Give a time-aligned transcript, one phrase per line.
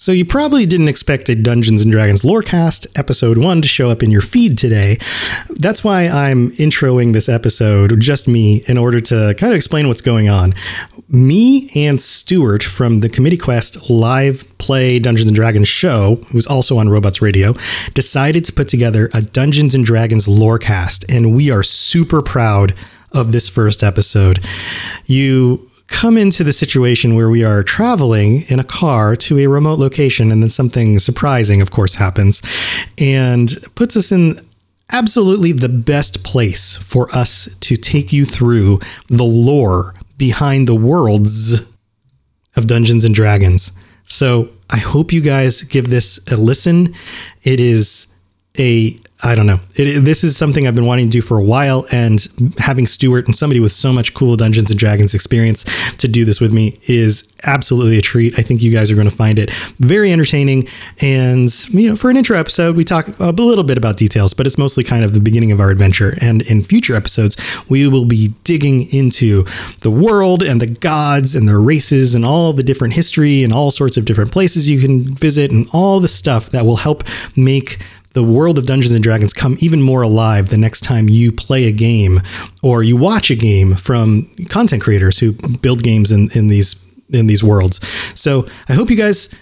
[0.00, 4.02] So you probably didn't expect a Dungeons and Dragons Lorecast episode 1 to show up
[4.02, 4.96] in your feed today.
[5.50, 10.00] That's why I'm introing this episode, just me, in order to kind of explain what's
[10.00, 10.54] going on.
[11.10, 16.78] Me and Stuart from the Committee Quest live play Dungeons and Dragons show, who's also
[16.78, 17.52] on Robots Radio,
[17.92, 22.72] decided to put together a Dungeons and Dragons Lorecast, and we are super proud
[23.12, 24.42] of this first episode.
[25.04, 29.78] You come into the situation where we are traveling in a car to a remote
[29.78, 32.40] location and then something surprising of course happens
[32.96, 34.40] and puts us in
[34.92, 38.78] absolutely the best place for us to take you through
[39.08, 41.60] the lore behind the worlds
[42.56, 43.72] of Dungeons and Dragons.
[44.04, 46.94] So, I hope you guys give this a listen.
[47.42, 48.16] It is
[48.58, 49.60] a I don't know.
[49.74, 52.26] It, this is something I've been wanting to do for a while, and
[52.58, 55.64] having Stuart and somebody with so much cool Dungeons and Dragons experience
[55.98, 58.38] to do this with me is absolutely a treat.
[58.38, 60.68] I think you guys are going to find it very entertaining.
[61.02, 64.46] And, you know, for an intro episode, we talk a little bit about details, but
[64.46, 66.14] it's mostly kind of the beginning of our adventure.
[66.20, 67.36] And in future episodes,
[67.68, 69.44] we will be digging into
[69.80, 73.70] the world and the gods and their races and all the different history and all
[73.70, 77.04] sorts of different places you can visit and all the stuff that will help
[77.36, 77.78] make
[78.12, 81.66] the world of Dungeons and Dragons come even more alive the next time you play
[81.66, 82.20] a game
[82.62, 87.26] or you watch a game from content creators who build games in, in these in
[87.26, 87.84] these worlds.
[88.18, 89.34] So I hope you guys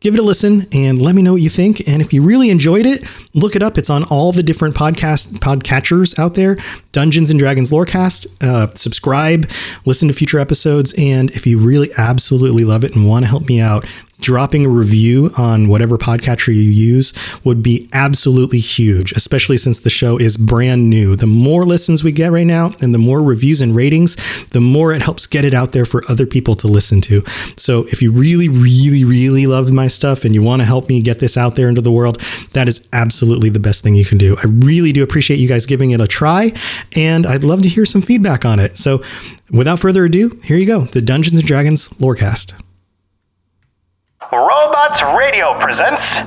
[0.00, 1.86] give it a listen and let me know what you think.
[1.86, 3.76] And if you really enjoyed it, look it up.
[3.76, 6.56] It's on all the different podcast podcatchers out there.
[6.92, 8.42] Dungeons and Dragons Lorecast.
[8.42, 9.48] Uh, subscribe,
[9.84, 13.46] listen to future episodes, and if you really absolutely love it and want to help
[13.46, 13.84] me out,
[14.20, 17.12] dropping a review on whatever podcatcher you use
[17.44, 21.16] would be absolutely huge, especially since the show is brand new.
[21.16, 24.16] The more listens we get right now and the more reviews and ratings,
[24.48, 27.22] the more it helps get it out there for other people to listen to.
[27.56, 31.02] So if you really, really, really love my stuff and you want to help me
[31.02, 32.20] get this out there into the world,
[32.52, 34.36] that is absolutely the best thing you can do.
[34.42, 36.52] I really do appreciate you guys giving it a try,
[36.96, 38.78] and I'd love to hear some feedback on it.
[38.78, 39.02] So
[39.50, 42.60] without further ado, here you go the Dungeons and Dragons Lorecast.
[44.32, 46.18] Robots Radio presents.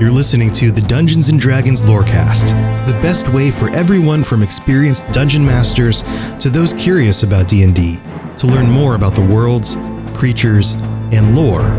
[0.00, 2.48] You're listening to the Dungeons and Dragons Lorecast,
[2.88, 6.02] the best way for everyone from experienced dungeon masters
[6.40, 8.00] to those curious about D&D
[8.38, 9.76] to learn more about the worlds,
[10.12, 10.74] creatures,
[11.12, 11.70] and lore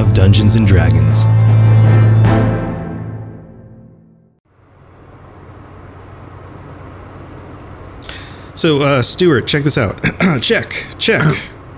[0.00, 1.22] of Dungeons and Dragons.
[8.58, 10.02] So, uh, Stuart, check this out.
[10.42, 11.22] check, check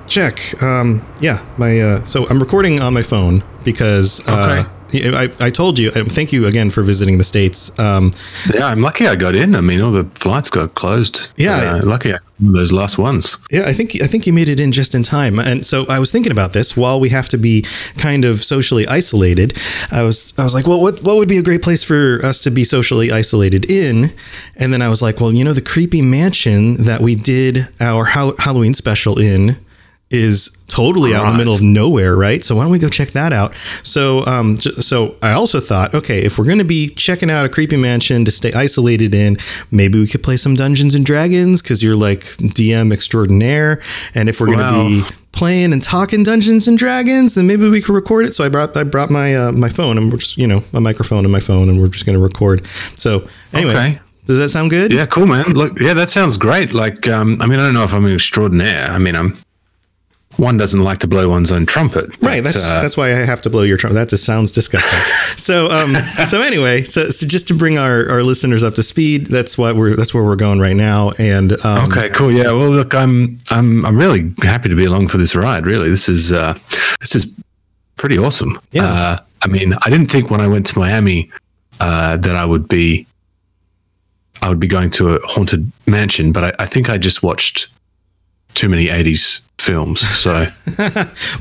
[0.07, 0.63] check.
[0.63, 4.71] Um, yeah, my uh, so I'm recording on my phone because uh, okay.
[4.95, 5.91] I, I told you.
[5.91, 7.77] Thank you again for visiting the states.
[7.79, 8.13] Um,
[8.55, 9.55] yeah, I'm lucky I got in.
[9.55, 11.29] I mean, all the flights got closed.
[11.37, 13.37] Yeah, uh, lucky I, those last ones.
[13.51, 15.39] Yeah, I think I think you made it in just in time.
[15.39, 17.65] And so I was thinking about this while we have to be
[17.99, 19.59] kind of socially isolated.
[19.91, 22.41] I was I was like, well, what what would be a great place for us
[22.41, 24.13] to be socially isolated in?
[24.57, 28.05] And then I was like, well, you know, the creepy mansion that we did our
[28.05, 29.57] Halloween special in
[30.11, 32.45] is totally out in the middle of nowhere, right?
[32.45, 33.55] So why don't we go check that out?
[33.83, 37.49] So, um, so I also thought, okay, if we're going to be checking out a
[37.49, 39.37] creepy mansion to stay isolated in,
[39.71, 43.83] maybe we could play some Dungeons and Dragons because you're like DM extraordinaire,
[44.15, 47.81] and if we're going to be playing and talking Dungeons and Dragons, then maybe we
[47.81, 48.33] could record it.
[48.35, 50.81] So I brought I brought my uh, my phone and we're just you know a
[50.81, 52.65] microphone and my phone, and we're just going to record.
[52.97, 53.73] So anyway.
[53.73, 54.01] Okay.
[54.25, 54.93] Does that sound good?
[54.93, 55.53] Yeah, cool, man.
[55.53, 56.73] Look, yeah, that sounds great.
[56.73, 58.89] Like, um, I mean, I don't know if I'm an extraordinaire.
[58.91, 59.39] I mean, I'm
[60.39, 62.11] one doesn't like to blow one's own trumpet.
[62.21, 62.45] But, right.
[62.45, 63.95] That's uh, that's why I have to blow your trumpet.
[63.95, 64.99] That just sounds disgusting.
[65.37, 65.95] so um
[66.27, 69.77] so anyway, so so just to bring our, our listeners up to speed, that's what
[69.77, 71.13] we're that's where we're going right now.
[71.19, 72.31] And um, okay, cool.
[72.31, 72.53] Yeah.
[72.53, 75.67] Well, look, I'm I'm I'm really happy to be along for this ride.
[75.67, 76.59] Really, this is uh
[77.01, 77.33] this is
[77.97, 78.59] pretty awesome.
[78.73, 78.85] Yeah.
[78.85, 81.31] Uh, I mean, I didn't think when I went to Miami
[81.81, 83.07] uh, that I would be
[84.43, 87.69] I would be going to a haunted mansion, but I, I think I just watched
[88.57, 90.01] too many 80s films.
[90.01, 90.45] So,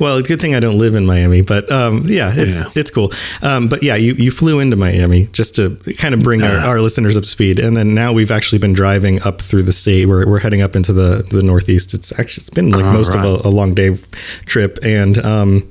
[0.00, 2.72] well, good thing I don't live in Miami, but um, yeah, it's yeah.
[2.74, 3.12] it's cool.
[3.42, 6.80] Um, but yeah, you, you flew into Miami just to kind of bring our, our,
[6.80, 10.06] listeners up to speed, and then now we've actually been driving up through the state.
[10.06, 11.94] We're, we're heading up into the the Northeast.
[11.94, 13.24] It's actually it's been like most right.
[13.24, 13.96] of a, a, long day
[14.44, 15.70] trip, and um,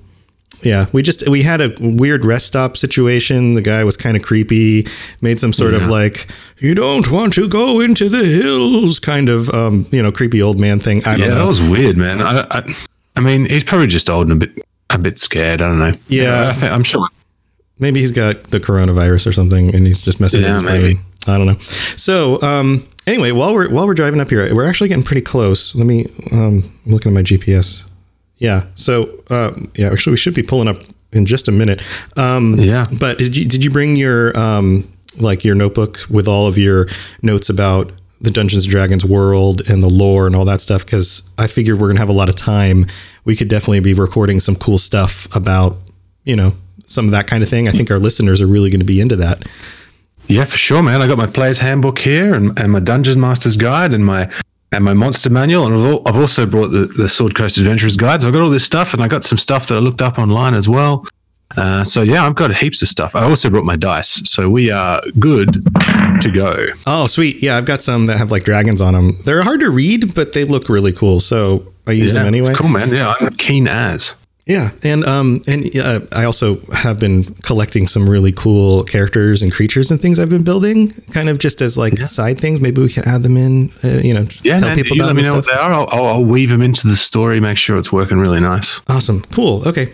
[0.65, 3.53] yeah, we just we had a weird rest stop situation.
[3.53, 4.88] The guy was kind of creepy,
[5.21, 5.77] made some sort yeah.
[5.77, 6.27] of like
[6.57, 10.59] you don't want to go into the hills kind of um, you know creepy old
[10.59, 11.06] man thing.
[11.06, 11.35] I don't yeah, know.
[11.35, 12.21] that was weird, man.
[12.21, 12.75] I, I,
[13.15, 15.62] I mean, he's probably just old and a bit a bit scared.
[15.62, 15.94] I don't know.
[16.07, 17.07] Yeah, I am sure.
[17.77, 20.94] Maybe he's got the coronavirus or something, and he's just messing yeah, with his maybe.
[20.95, 21.06] brain.
[21.27, 21.57] I don't know.
[21.59, 25.75] So, um, anyway, while we're while we're driving up here, we're actually getting pretty close.
[25.75, 27.89] Let me um, I'm looking at my GPS
[28.37, 28.63] Yeah.
[28.75, 30.77] So, um, yeah, actually, we should be pulling up
[31.13, 31.81] in just a minute.
[32.17, 32.85] Um, Yeah.
[32.99, 36.87] But did you did you bring your um, like your notebook with all of your
[37.21, 37.91] notes about
[38.21, 40.85] the Dungeons and Dragons world and the lore and all that stuff?
[40.85, 42.85] Because I figured we're gonna have a lot of time.
[43.23, 45.77] We could definitely be recording some cool stuff about
[46.25, 46.53] you know
[46.85, 47.67] some of that kind of thing.
[47.67, 49.43] I think our listeners are really going to be into that.
[50.27, 51.01] Yeah, for sure, man.
[51.01, 54.29] I got my player's handbook here and, and my Dungeon Master's Guide and my
[54.71, 55.65] and my monster manual.
[55.65, 58.21] And I've also brought the, the Sword Coast Adventurers Guide.
[58.21, 60.17] So I've got all this stuff and I got some stuff that I looked up
[60.19, 61.06] online as well.
[61.57, 63.15] Uh, so yeah, I've got heaps of stuff.
[63.15, 64.29] I also brought my dice.
[64.29, 65.53] So we are good
[66.21, 66.67] to go.
[66.85, 67.41] Oh, sweet.
[67.41, 69.17] Yeah, I've got some that have like dragons on them.
[69.25, 71.19] They're hard to read, but they look really cool.
[71.19, 72.53] So I use them anyway.
[72.56, 72.91] Cool, man.
[72.91, 74.17] Yeah, I'm keen as.
[74.47, 79.51] Yeah, and um, and uh, I also have been collecting some really cool characters and
[79.51, 82.62] creatures and things I've been building, kind of just as like side things.
[82.62, 83.71] Maybe we can add them in.
[83.83, 85.59] Uh, you know, Yeah, tell man, people about let me them know and what they
[85.59, 85.71] are.
[85.74, 87.39] I'll, I'll, I'll weave them into the story.
[87.39, 88.81] Make sure it's working really nice.
[88.88, 89.68] Awesome, cool.
[89.68, 89.92] Okay.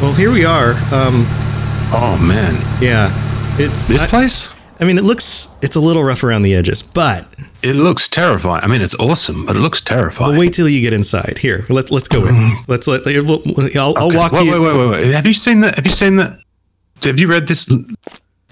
[0.00, 0.70] Well, here we are.
[0.94, 1.26] Um,
[1.92, 3.10] Oh man, yeah,
[3.60, 4.54] it's this I, place.
[4.80, 7.26] I mean, it looks it's a little rough around the edges, but
[7.62, 8.64] It looks terrifying.
[8.64, 10.32] I mean, it's awesome, but it looks terrifying.
[10.32, 11.38] But wait till you get inside.
[11.38, 12.56] Here, let's let's go in.
[12.68, 13.04] Let's let.
[13.04, 13.42] we'll-
[13.78, 14.52] I'll, I'll walk wait, you.
[14.52, 15.12] Wait, wait, wait, wait.
[15.12, 15.74] Have you seen that?
[15.76, 16.38] Have you seen that?
[17.04, 17.68] Have you read this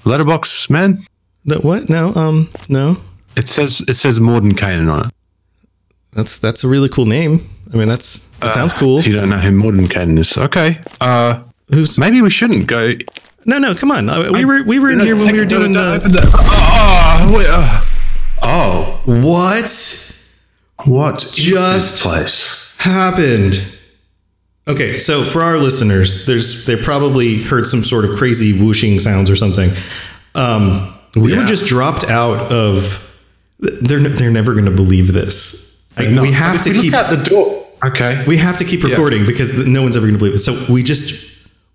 [0.04, 0.98] letterbox, man?
[1.46, 1.88] That what?
[1.88, 2.12] No.
[2.14, 2.48] Um.
[2.68, 2.98] No.
[3.36, 5.12] It says it says Mordenkainen on it.
[6.12, 7.48] That's that's a really cool name.
[7.72, 9.00] I mean, that's that sounds Uh, cool.
[9.02, 10.36] You don't know who Mordenkainen is.
[10.36, 10.80] Okay.
[11.00, 11.40] Uh,
[11.70, 11.98] Who's?
[11.98, 12.92] maybe we shouldn't go.
[13.44, 13.74] No, no.
[13.74, 14.08] Come on.
[14.08, 16.00] Uh, We were we were in here when we were doing the.
[16.34, 17.84] Oh, wait, uh,
[18.42, 19.64] oh, What
[20.84, 22.76] what Just- place?
[22.80, 23.74] happened?
[24.68, 29.30] Okay, so for our listeners, there's they probably heard some sort of crazy whooshing sounds
[29.30, 29.72] or something.
[30.34, 33.04] Um, we were just dropped out of.
[33.60, 35.90] They're they're never going to believe this.
[35.96, 36.94] Like, we have to we keep.
[36.94, 37.66] out the door.
[37.84, 38.22] Okay.
[38.28, 40.44] We have to keep recording because no one's ever going to believe this.
[40.44, 41.27] So we just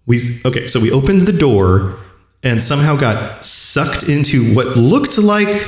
[0.05, 0.67] we okay.
[0.67, 1.99] So we opened the door
[2.43, 5.67] and somehow got sucked into what looked like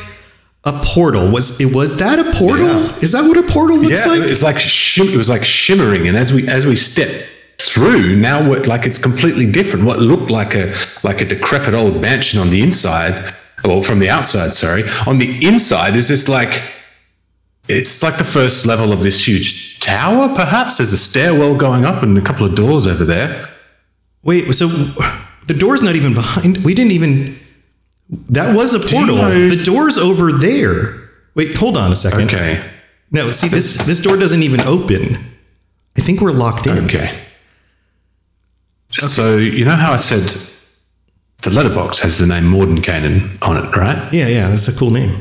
[0.66, 1.32] a portal.
[1.32, 2.68] Was it was that a portal?
[2.68, 2.98] Yeah.
[2.98, 4.22] Is that what a portal looks yeah, like?
[4.22, 7.10] it's like shim- it was like shimmering, and as we as we step
[7.58, 9.86] through, now we're, like it's completely different.
[9.86, 10.74] What looked like a
[11.04, 13.34] like a decrepit old mansion on the inside,
[13.64, 16.62] well, from the outside, sorry, on the inside is this like
[17.68, 20.34] it's like the first level of this huge tower.
[20.36, 23.48] Perhaps there's a stairwell going up and a couple of doors over there.
[24.26, 24.68] Wait, so
[25.48, 26.58] the door's not even behind.
[26.66, 27.38] We didn't even.
[28.10, 29.16] That was a portal.
[29.16, 31.10] know- the door's over there.
[31.36, 32.28] Wait, hold on a second.
[32.34, 32.62] Okay,
[33.12, 35.18] No, see this this door doesn't even open.
[35.98, 36.86] I think we're locked in.
[36.86, 37.22] okay.
[38.90, 40.24] So you know how I said
[41.44, 44.12] the letterbox has the name Mordenkainen on it, right?
[44.14, 45.14] Yeah, yeah, that's a cool name.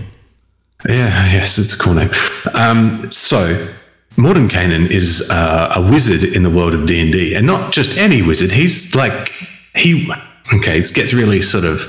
[0.88, 2.10] Yeah, yes, it's a cool name.
[2.54, 3.38] Um, so,
[4.16, 7.98] Mordenkainen is uh, a wizard in the world of D and D, and not just
[7.98, 8.50] any wizard.
[8.52, 9.32] He's like
[9.74, 10.08] he.
[10.52, 11.80] Okay, it gets really sort of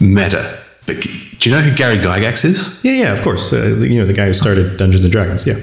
[0.00, 0.58] meta.
[0.86, 1.08] But do
[1.50, 2.80] you know who Gary Gygax is?
[2.84, 3.52] Yeah, yeah, of course.
[3.52, 5.46] Uh, you know the guy who started Dungeons and Dragons.
[5.46, 5.56] Yeah.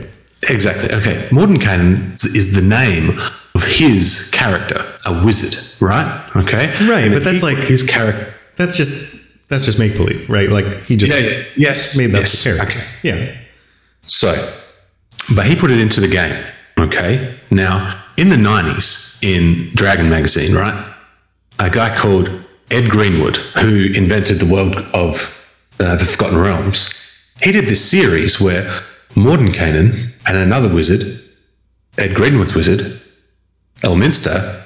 [0.48, 0.92] Exactly.
[0.94, 3.18] Okay, Mordenkainen is the name
[3.56, 6.30] of his character, a wizard, right?
[6.36, 8.32] Okay, Right, but that's he- like- his character.
[8.56, 10.50] That's just that's just make believe, right?
[10.50, 12.68] Like he just Yeah, yes, made that yes, character.
[12.78, 12.84] Okay.
[13.04, 13.36] Yeah.
[14.04, 14.34] So,
[15.34, 16.44] but he put it into the game.
[16.80, 17.40] Okay.
[17.52, 20.94] Now, in the 90s, in Dragon magazine, right,
[21.60, 22.30] a guy called
[22.70, 25.32] Ed Greenwood, who invented the world of
[25.80, 26.94] uh, the Forgotten Realms,
[27.42, 28.64] he did this series where
[29.16, 31.02] Mordenkainen and another wizard,
[31.98, 33.00] Ed Greenwood's wizard,
[33.82, 34.64] Elminster,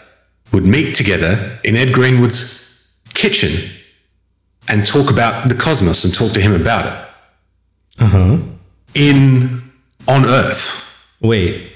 [0.51, 3.51] would meet together in Ed Greenwood's kitchen
[4.67, 8.37] and talk about the cosmos and talk to him about it Uh huh.
[8.93, 9.68] in
[10.09, 11.15] on Earth.
[11.21, 11.71] Wait.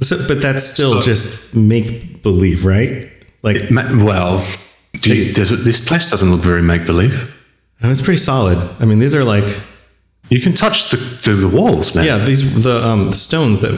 [0.00, 3.10] So, but that's still So- just make believe, right?
[3.42, 4.44] Like, Ma- Well,
[5.00, 7.34] do you, does it, this place doesn't look very make believe.
[7.82, 8.58] oh, it's pretty solid.
[8.80, 9.44] I mean, these are like,
[10.30, 12.04] You can touch the, the, the walls, man.
[12.06, 13.72] yeah, these the um stones that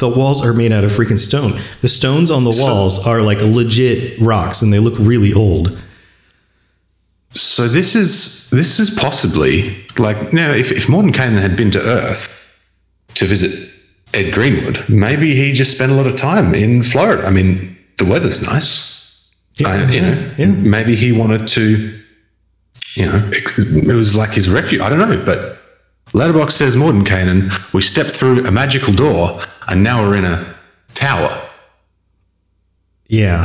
[0.00, 1.52] the walls are made out of freaking stone.
[1.82, 5.78] The stones on the walls are like legit rocks, and they look really old.
[7.34, 12.41] So this is this is possibly like now if if Mordenkainen had been to Earth
[13.22, 13.52] to visit
[14.14, 17.24] Ed Greenwood, maybe he just spent a lot of time in Florida.
[17.26, 19.30] I mean, the weather's nice.
[19.64, 20.46] I- you know, yeah.
[20.46, 21.98] maybe he wanted to.
[22.94, 24.82] You know, it, it was like his refuge.
[24.82, 25.58] I don't know, but
[26.12, 27.72] Letterbox says Mordenkainen.
[27.72, 29.38] We stepped through a magical door,
[29.68, 30.54] and now we're in a
[30.94, 31.40] tower.
[33.06, 33.44] Yeah,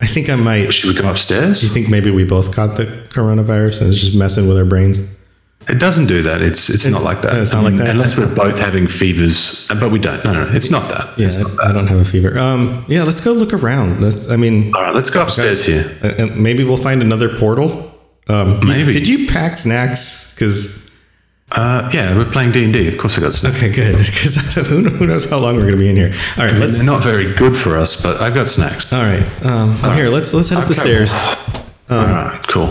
[0.00, 0.70] I I think I might.
[0.72, 1.62] Should we go upstairs?
[1.64, 5.15] You think maybe we both caught the coronavirus and it's just messing with our brains?
[5.68, 6.42] It doesn't do that.
[6.42, 7.34] It's it's not like that.
[7.36, 7.94] it's not I mean, like that?
[7.96, 10.22] Unless we're both having fevers, but we don't.
[10.24, 11.18] No, no, no it's not that.
[11.18, 12.38] Yeah, not I, I don't have a fever.
[12.38, 14.00] Um, yeah, let's go look around.
[14.00, 14.30] Let's.
[14.30, 15.84] I mean, All right, let's go upstairs here.
[16.04, 17.92] uh, and maybe we'll find another portal.
[18.28, 18.92] Um, Maybe.
[18.92, 20.34] Did you pack snacks?
[20.34, 20.84] Because
[21.52, 22.88] Uh, yeah, we're playing D and D.
[22.88, 23.56] Of course, I got snacks.
[23.56, 23.96] okay, good.
[24.06, 26.12] Because who, knows how long we're going to be in here?
[26.38, 26.76] All right, let's.
[26.76, 28.92] They're not very good for us, but I've got snacks.
[28.92, 29.22] All right.
[29.44, 31.06] Um, well, here, let's let's head up the Okay.
[31.06, 31.14] stairs.
[31.90, 32.70] All right, cool.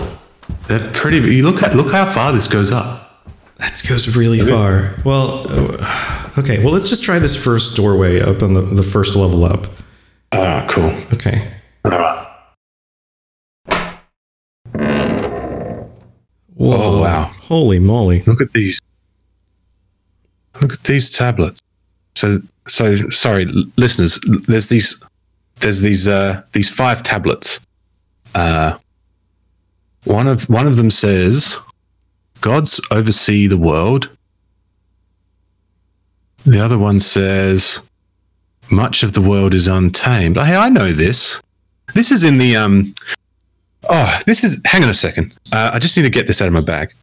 [0.67, 1.17] They're pretty.
[1.17, 3.24] You look at look how far this goes up.
[3.57, 4.95] That goes really far.
[5.05, 6.63] Well, uh, okay.
[6.63, 9.67] Well, let's just try this first doorway up on the, the first level up.
[10.34, 10.91] All right, cool.
[11.13, 11.53] Okay.
[11.86, 12.22] All right.
[16.55, 16.77] Whoa.
[16.77, 17.31] Oh, wow.
[17.43, 18.22] Holy moly.
[18.22, 18.81] Look at these.
[20.62, 21.62] Look at these tablets.
[22.15, 23.45] So so sorry,
[23.77, 24.19] listeners.
[24.48, 25.03] There's these.
[25.57, 26.07] There's these.
[26.07, 27.60] Uh, these five tablets.
[28.34, 28.77] Uh,
[30.05, 31.59] one of one of them says,
[32.41, 34.09] "Gods oversee the world."
[36.45, 37.81] The other one says,
[38.69, 41.41] "Much of the world is untamed." Hey, I know this.
[41.93, 42.93] This is in the um.
[43.89, 44.62] Oh, this is.
[44.65, 45.33] Hang on a second.
[45.51, 46.93] Uh, I just need to get this out of my bag.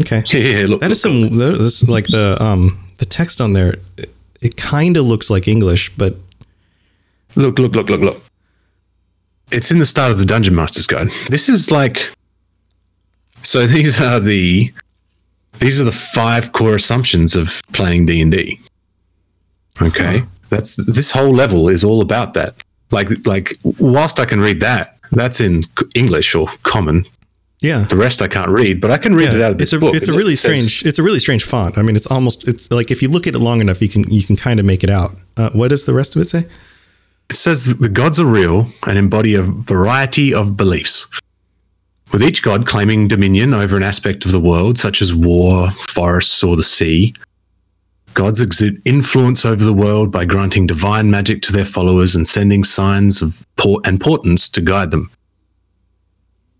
[0.00, 0.22] Okay.
[0.26, 0.80] Here, here, here, look.
[0.80, 1.36] That is some.
[1.38, 3.76] That is like the um the text on there.
[3.96, 6.16] It, it kind of looks like English, but
[7.34, 8.22] Look, look, look, look, look.
[9.50, 11.08] It's in the start of the Dungeon Master's Guide.
[11.28, 12.10] This is like
[13.42, 14.72] so these are the
[15.58, 18.58] these are the five core assumptions of playing D&D.
[19.80, 20.22] Okay?
[20.50, 22.54] That's this whole level is all about that.
[22.90, 25.62] Like like whilst I can read that, that's in
[25.94, 27.04] English or common.
[27.60, 27.84] yeah.
[27.88, 29.78] The rest I can't read, but I can read it out of this it's a
[29.78, 29.94] book.
[29.94, 31.78] it's a It really says- strange it's a really strange font.
[31.78, 34.04] I mean, it's almost it's like if you look at it long enough, you can
[34.10, 35.10] you can kind of make it out.
[35.36, 36.44] Uh, what does the rest of it say?
[37.30, 41.06] It says the gods are real and embody a variety of beliefs,
[42.12, 46.42] with each god claiming dominion over an aspect of the world, such as war, forests,
[46.42, 47.14] or the sea.
[48.14, 52.62] Gods exert influence over the world by granting divine magic to their followers and sending
[52.62, 55.10] signs of por- and portents to guide them.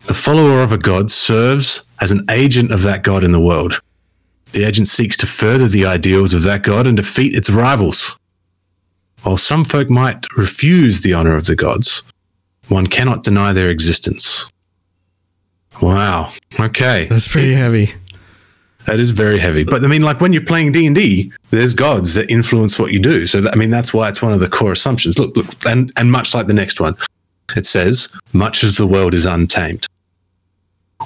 [0.07, 3.79] The follower of a god serves as an agent of that god in the world.
[4.51, 8.17] The agent seeks to further the ideals of that god and defeat its rivals.
[9.21, 12.01] While some folk might refuse the honor of the gods,
[12.67, 14.51] one cannot deny their existence.
[15.81, 16.31] Wow.
[16.59, 17.07] Okay.
[17.07, 17.89] That's pretty heavy.
[18.85, 19.63] That is very heavy.
[19.63, 22.91] But I mean, like when you're playing D and D, there's gods that influence what
[22.91, 23.25] you do.
[23.25, 25.17] So that, I mean, that's why it's one of the core assumptions.
[25.17, 26.95] Look, look, and and much like the next one,
[27.55, 29.87] it says, "Much of the world is untamed.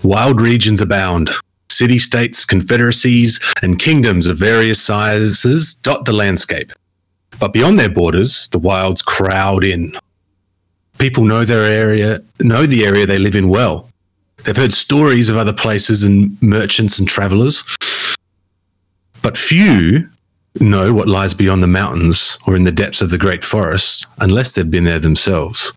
[0.04, 1.30] Wild regions abound.
[1.70, 6.72] City states, confederacies, and kingdoms of various sizes dot the landscape.
[7.40, 9.96] But beyond their borders, the wilds crowd in.
[10.98, 13.87] People know their area, know the area they live in well.
[14.48, 17.66] They've heard stories of other places and merchants and travelers.
[19.22, 20.08] But few
[20.62, 24.54] know what lies beyond the mountains or in the depths of the great forests unless
[24.54, 25.74] they've been there themselves.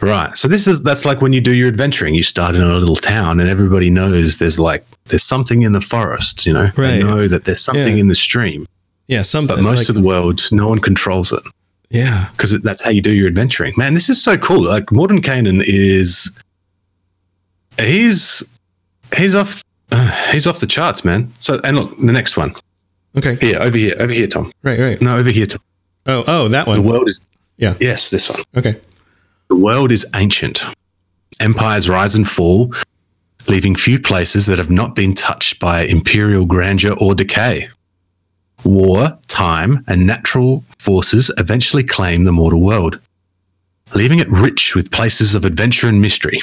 [0.00, 0.34] Right.
[0.36, 2.14] So this is that's like when you do your adventuring.
[2.14, 5.80] You start in a little town and everybody knows there's like there's something in the
[5.82, 6.70] forest, you know.
[6.74, 6.92] Right.
[6.92, 8.00] They know that there's something Yeah.
[8.00, 8.66] in the stream.
[9.08, 11.42] Yeah, some But most like, of the world, no one controls it
[11.90, 12.28] yeah.
[12.32, 13.74] because that's how you do your adventuring.
[13.76, 14.62] Man, this is so cool.
[14.62, 16.30] Like Mordenkainen is
[17.78, 18.58] he's
[19.16, 21.32] he's off uh, he's off the charts, man.
[21.38, 22.54] So and look, the next one.
[23.16, 23.34] Okay.
[23.36, 24.50] Here, over here, over here, Tom.
[24.62, 25.00] Right, right.
[25.02, 25.60] No, over here, Tom.
[26.06, 26.76] Oh, oh, that one.
[26.76, 27.20] The world is
[27.58, 27.74] Yeah.
[27.78, 28.40] yes, this one.
[28.56, 28.80] Okay.
[29.48, 30.64] The world is ancient.
[31.38, 32.72] Empires rise and fall,
[33.48, 37.68] leaving few places that have not been touched by imperial grandeur or decay.
[38.64, 43.00] War, time, and natural forces eventually claim the mortal world,
[43.94, 46.40] leaving it rich with places of adventure and mystery.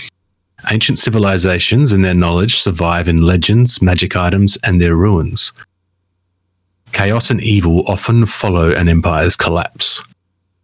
[0.69, 5.51] Ancient civilizations and their knowledge survive in legends, magic items, and their ruins.
[6.91, 10.03] Chaos and evil often follow an empire's collapse.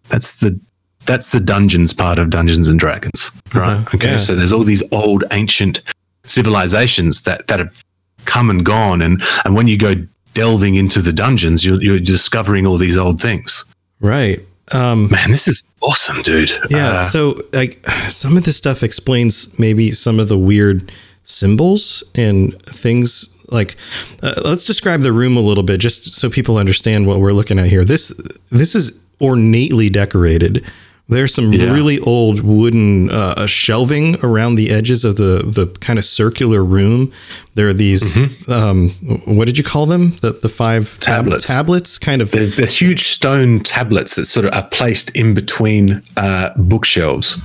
[0.10, 0.60] That's the
[1.06, 3.74] that's the dungeons part of Dungeons and Dragons, right?
[3.74, 4.18] Uh-huh, Okay, yeah.
[4.18, 5.82] so there's all these old ancient
[6.24, 7.84] civilizations that that have
[8.26, 9.94] come and gone, and and when you go
[10.34, 13.66] delving into the dungeons, you're you're discovering all these old things.
[14.00, 14.40] Right.
[14.74, 16.52] Um, Man, this is awesome, dude.
[16.70, 16.88] yeah.
[16.88, 20.92] Uh, so, like, some of this stuff explains maybe some of the weird
[21.24, 23.32] symbols and things.
[23.52, 23.76] Like,
[24.24, 27.60] uh, let's describe the room a little bit, just so people understand what we're looking
[27.60, 27.86] at here.
[27.86, 28.10] This
[28.52, 30.66] this is ornately decorated.
[31.08, 31.72] There's some Yeah.
[31.72, 37.12] really old wooden uh, shelving around the edges of the the kind of circular room.
[37.54, 38.18] There are these.
[38.50, 38.90] Um,
[39.26, 40.16] what did you call them?
[40.22, 41.48] The the five tab- Tablets.
[41.48, 42.32] tablets, kind of.
[42.32, 47.38] they're, they're huge stone tablets that sort of are placed in between uh, bookshelves.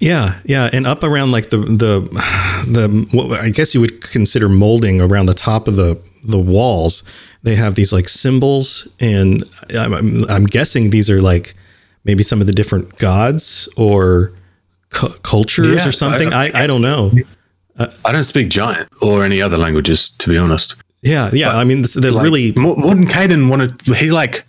[0.00, 2.00] Yeah, yeah, and up around like the the
[2.66, 7.02] the what I guess you would consider molding around the top of the the walls.
[7.42, 9.44] They have these like symbols, and
[9.78, 11.54] I'm, I'm guessing these are like
[12.04, 14.32] maybe some of the different gods or
[14.90, 16.32] cu- cultures Yeah, or something.
[16.32, 17.10] I- I, I, don't know.
[18.04, 20.76] I don't speak giant or any other languages, to be honest.
[21.02, 21.50] Yeah, yeah.
[21.56, 24.44] I mean, they're Like, really Mor- Mordenkainen wanted he like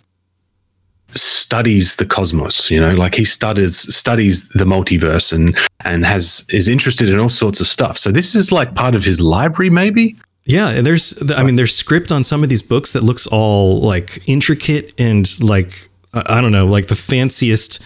[1.08, 6.68] studies the cosmos, you know, like he studies studies the multiverse and and has is
[6.68, 7.96] interested in all sorts of stuff.
[7.96, 10.16] So this is like part of his library, maybe.
[10.44, 14.20] Yeah, there's I mean there's script on some of these books that looks all like
[14.28, 15.88] intricate and like
[16.26, 17.80] I don't know, like the fanciest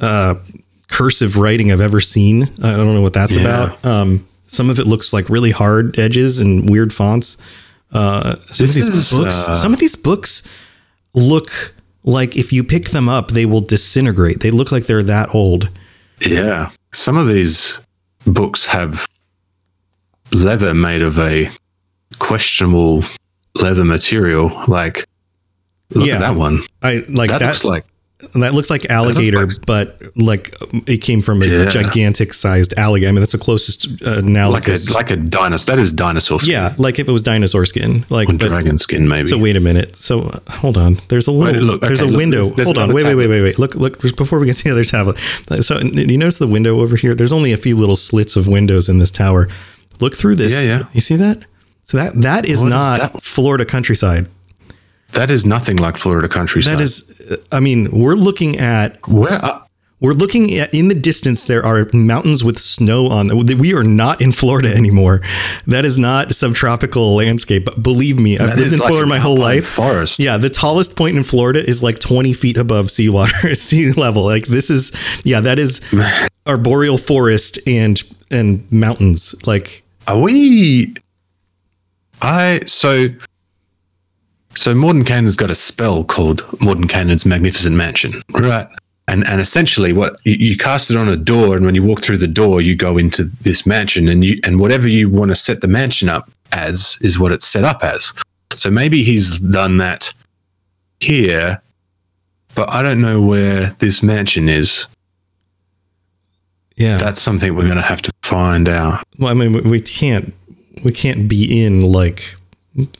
[0.00, 0.34] uh
[0.88, 2.44] cursive writing I've ever seen.
[2.62, 3.42] I don't know what that's Yeah.
[3.42, 3.84] about.
[3.84, 7.36] Um some of it looks like really hard edges and weird fonts.
[7.92, 10.46] Uh some This of these is, books uh, some of these books
[11.14, 11.50] look
[12.04, 14.40] like if you pick them up they will disintegrate.
[14.40, 15.68] They look like they're that old.
[16.20, 16.70] Yeah.
[16.92, 17.78] Some of these
[18.26, 19.06] books have
[20.32, 21.50] leather made of a
[22.18, 23.04] questionable
[23.60, 24.62] leather material.
[24.68, 25.04] Like,
[25.94, 26.14] look Yeah.
[26.14, 26.60] at that one.
[26.82, 27.84] I like That, that, looks like
[28.34, 30.50] that looks like alligator, like- but like
[30.86, 31.66] it came from a Yeah.
[31.66, 33.08] gigantic sized alligator.
[33.10, 35.74] I mean, that's the closest uh, like a like a dinosaur.
[35.76, 36.52] That is dinosaur skin.
[36.52, 38.04] yeah, like if it was dinosaur skin.
[38.08, 39.28] Like, but, dragon skin, maybe.
[39.28, 39.96] so wait a minute.
[39.96, 40.98] So uh, hold on.
[41.08, 41.52] There's a little.
[41.54, 42.36] Wait, look, there's okay, a look, window.
[42.44, 42.92] there's- there's hold on.
[42.94, 43.58] Wait, wait, wait, wait, wait.
[43.58, 44.00] Look, look.
[44.16, 45.18] Before we get to the other tablet.
[45.62, 47.14] So you notice the window over here?
[47.14, 49.48] There's only a few little slits of windows in this tower.
[50.00, 50.50] Look through this.
[50.52, 50.84] Yeah, yeah.
[50.94, 51.44] You see that?
[51.84, 53.22] So that that is What is not that?
[53.22, 54.26] Florida countryside.
[55.14, 56.78] That is nothing like Florida countryside.
[56.78, 57.40] That is.
[57.50, 59.44] I mean, we're looking at where.
[59.44, 59.60] Uh,
[60.00, 61.44] We're looking at in the distance.
[61.44, 63.38] There are mountains with snow on them.
[63.58, 65.20] We are not in Florida anymore.
[65.66, 67.64] That is not subtropical landscape.
[67.64, 69.66] But believe me, I've that lived in like Florida my whole life.
[69.66, 70.18] Forest.
[70.20, 74.24] Yeah, the tallest point in Florida is like 20 feet above seawater, sea level.
[74.24, 74.92] Like this is,
[75.24, 75.80] yeah, that is
[76.46, 79.34] arboreal forest and and mountains.
[79.46, 80.94] Like Are we?
[82.20, 83.06] I so.
[84.64, 88.66] So Mordenkainen's got a spell called Mordenkainen's Magnificent Mansion, right?
[89.06, 92.00] And and essentially, what you, you cast it on a door, and when you walk
[92.00, 95.36] through the door, you go into this mansion, and you and whatever you want to
[95.36, 98.14] set the mansion up as is what it's set up as.
[98.56, 100.14] So maybe he's done that
[100.98, 101.60] here,
[102.54, 104.86] but I don't know where this mansion is.
[106.76, 109.04] yeah, That's something we're going to have to find out.
[109.18, 110.32] well, I mean, we- we can't
[110.82, 112.36] we can't be in like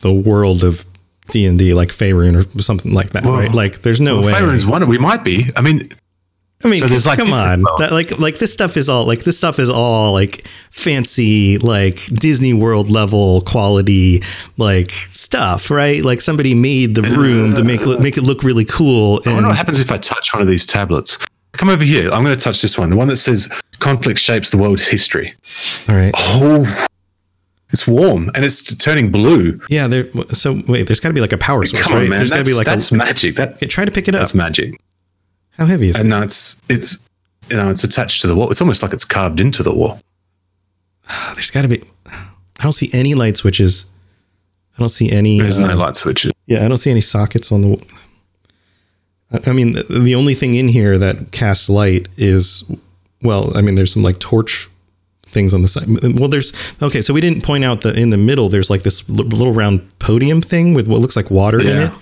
[0.02, 0.84] the world of
[1.30, 3.52] D and D, like Faerun or something like that, Well, right?
[3.52, 4.32] Like, there's no well, way.
[4.32, 4.86] Faerun's one.
[4.88, 5.50] We might be.
[5.56, 5.90] I mean,
[6.64, 9.20] I mean, So there's, like, come on, that, like like this stuff is all like
[9.24, 14.22] this stuff is all like fancy, like Disney World level quality,
[14.56, 16.02] like stuff, right?
[16.02, 19.20] Like somebody made the room to make it, uh, make it look really cool.
[19.26, 21.18] I wonder what happens if I touch one of these tablets.
[21.52, 22.10] Come over here.
[22.10, 22.90] I'm going to touch this one.
[22.90, 25.34] The one that says conflict shapes the world's history.
[25.88, 26.86] all right, Oh,
[27.70, 29.60] it's warm and it's turning blue.
[29.68, 29.86] yeah.
[29.88, 30.08] There.
[30.30, 32.02] So wait, there's got to be like a power source, Come right?
[32.04, 32.18] on, man.
[32.20, 32.96] There's got to That's, be like that's a.
[32.96, 33.36] magic.
[33.36, 34.20] That Okay, try to pick it up.
[34.20, 34.80] that's magic.
[35.52, 36.04] How heavy is it?
[36.04, 36.98] No, it's it's
[37.50, 38.50] you know it's attached to the wall.
[38.50, 40.00] It's almost like it's carved into the wall.
[41.34, 41.82] There's got to be.
[42.06, 43.86] I don't see any light switches.
[44.76, 45.40] I don't see any.
[45.40, 46.32] There's uh, no light switches.
[46.46, 47.86] Yeah, I don't see any sockets on the.
[49.32, 52.70] I- I mean, the, the only thing in here that casts light is,
[53.22, 54.68] well, I mean, there's some like torch
[55.34, 55.84] things on the side.
[56.18, 57.02] Well, there's okay.
[57.02, 59.82] So we didn't point out that in the middle there's like this l- little round
[59.98, 61.92] podium thing with what looks like water in it.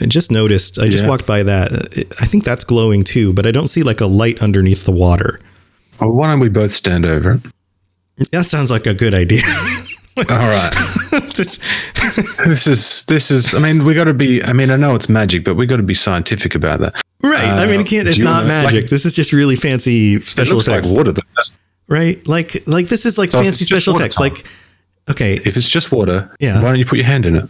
[0.00, 0.78] I just noticed.
[0.78, 1.08] I just Yeah.
[1.10, 1.72] walked by that.
[2.20, 5.40] I think that's glowing too, but I don't see like a light underneath the water.
[6.00, 7.40] Well, why don't we both stand over
[8.18, 8.30] it?
[8.32, 9.42] That sounds like a good idea.
[10.18, 10.72] All right.
[12.46, 13.54] This is this is.
[13.54, 14.42] I mean, we got to be.
[14.42, 16.94] I mean, I know it's magic, but we got to be scientific about that.
[17.22, 17.38] right.
[17.44, 18.08] I mean, it can't.
[18.08, 18.90] It's uh, not wanna- like- magic.
[18.90, 20.88] this is just really fancy It special looks effects.
[20.90, 21.20] like water.
[21.88, 22.26] Right?
[22.26, 24.18] Like like this is like So fancy special water, effects.
[24.20, 24.44] Like
[25.10, 26.62] okay, If it's just water, Yeah.
[26.62, 27.44] why don't you put your hand in it?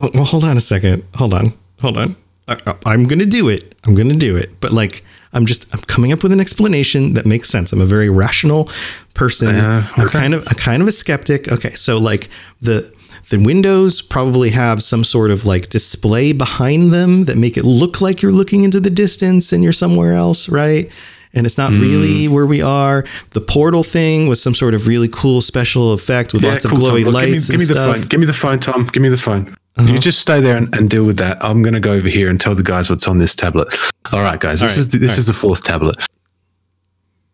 [0.00, 1.02] well, well, hold on a second.
[1.16, 2.16] Hold on, hold on.
[2.48, 3.74] I, I'm gonna do it.
[3.84, 4.60] I'm gonna do it.
[4.60, 7.72] But like I'm just I'm coming up with an explanation that makes sense.
[7.72, 8.68] I'm a very rational
[9.14, 9.48] person.
[9.48, 10.18] Uh, I'm okay.
[10.18, 11.50] kind of I'm kind of a skeptic.
[11.52, 12.28] Okay, so like
[12.60, 12.92] the
[13.30, 18.00] the windows probably have some sort of like display behind them that make it look
[18.00, 20.90] like you're looking into the distance and you're somewhere else, right?
[21.34, 21.80] And it's not Hmm.
[21.80, 23.04] really where we are.
[23.30, 26.80] The portal thing was some sort of really cool special effect with lots of cool,
[26.80, 26.90] Tom.
[26.96, 27.80] glowy lights Give me, give me the.
[27.82, 27.94] Uh-huh.
[27.94, 28.02] phone.
[28.08, 28.86] Give me the phone, Tom.
[28.92, 29.56] Give me the phone.
[29.80, 31.42] You just stay there and, and deal with that.
[31.42, 33.68] I'm going to go over here and tell the guys what's on this tablet.
[34.12, 34.60] All right, guys.
[34.60, 35.96] This right, is the, this all is the fourth tablet.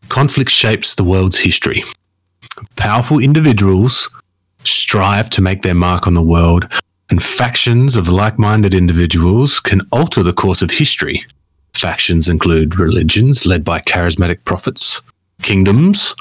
[0.09, 1.83] Conflict shapes the world's history.
[2.77, 4.09] Powerful individuals
[4.65, 6.67] strive to make their mark on the world,
[7.11, 11.25] and factions of like-minded individuals can alter the course of history.
[11.83, 15.01] Factions include religions led by charismatic prophets,
[15.43, 16.13] kingdoms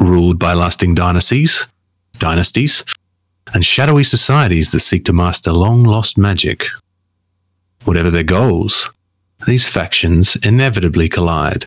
[0.00, 1.64] ruled by lasting dynasties,
[2.18, 2.84] dynasties,
[3.54, 6.66] and shadowy societies that seek to master long lost magic.
[7.84, 8.90] Whatever their goals,
[9.46, 11.64] these factions inevitably collide,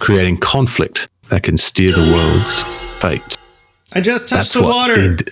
[0.00, 2.64] creating conflict that can steer the world's
[3.00, 3.38] fate.
[3.94, 5.16] I just touched That's the water.
[5.16, 5.30] did-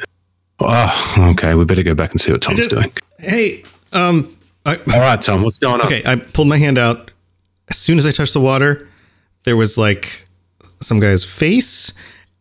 [0.60, 1.54] oh, okay.
[1.54, 2.92] We better go back and see what Tom's just, doing.
[3.18, 4.32] hey, um,
[4.64, 5.86] I, All right, Tom, what's going on?
[5.88, 7.10] okay, I pulled my hand out.
[7.70, 8.88] As soon as I touched the water,
[9.44, 10.24] there was like
[10.80, 11.92] some guy's face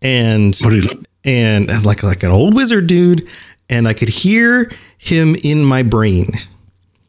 [0.01, 1.03] and What do you look?
[1.25, 3.27] and like like an old wizard dude,
[3.69, 6.27] and I could hear him in my brain.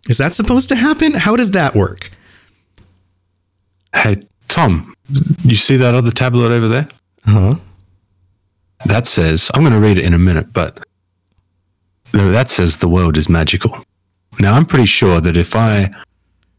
[0.08, 1.12] Is that supposed to happen?
[1.12, 2.10] How does that work?
[3.94, 4.94] Hey, Tom,
[5.44, 6.88] you see that other tablet over there?
[7.26, 7.54] Uh huh?
[8.86, 10.84] That says, I'm going to read it in a minute, but
[12.12, 13.76] that says the world is magical.
[14.38, 15.90] Now, I'm pretty sure that if I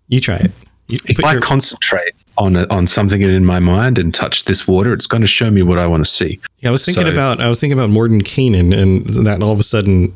[0.10, 0.52] You try it.
[0.90, 4.68] You if I your- concentrate on a, on something in my mind and touch this
[4.68, 6.40] water, it's going to show me what I want to see.
[6.60, 9.60] Yeah, I was thinking So- about I was thinking about Mordenkainen, and that all of
[9.60, 10.14] a sudden,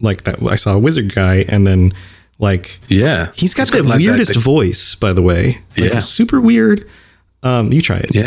[0.00, 1.92] like that, I saw a wizard guy, and then
[2.38, 5.58] like Yeah, he's got It's the like that- weirdest the- voice, by the way.
[5.76, 5.98] Like, Yeah.
[6.00, 6.84] super weird.
[7.42, 8.14] Um, you try it.
[8.14, 8.26] Yeah.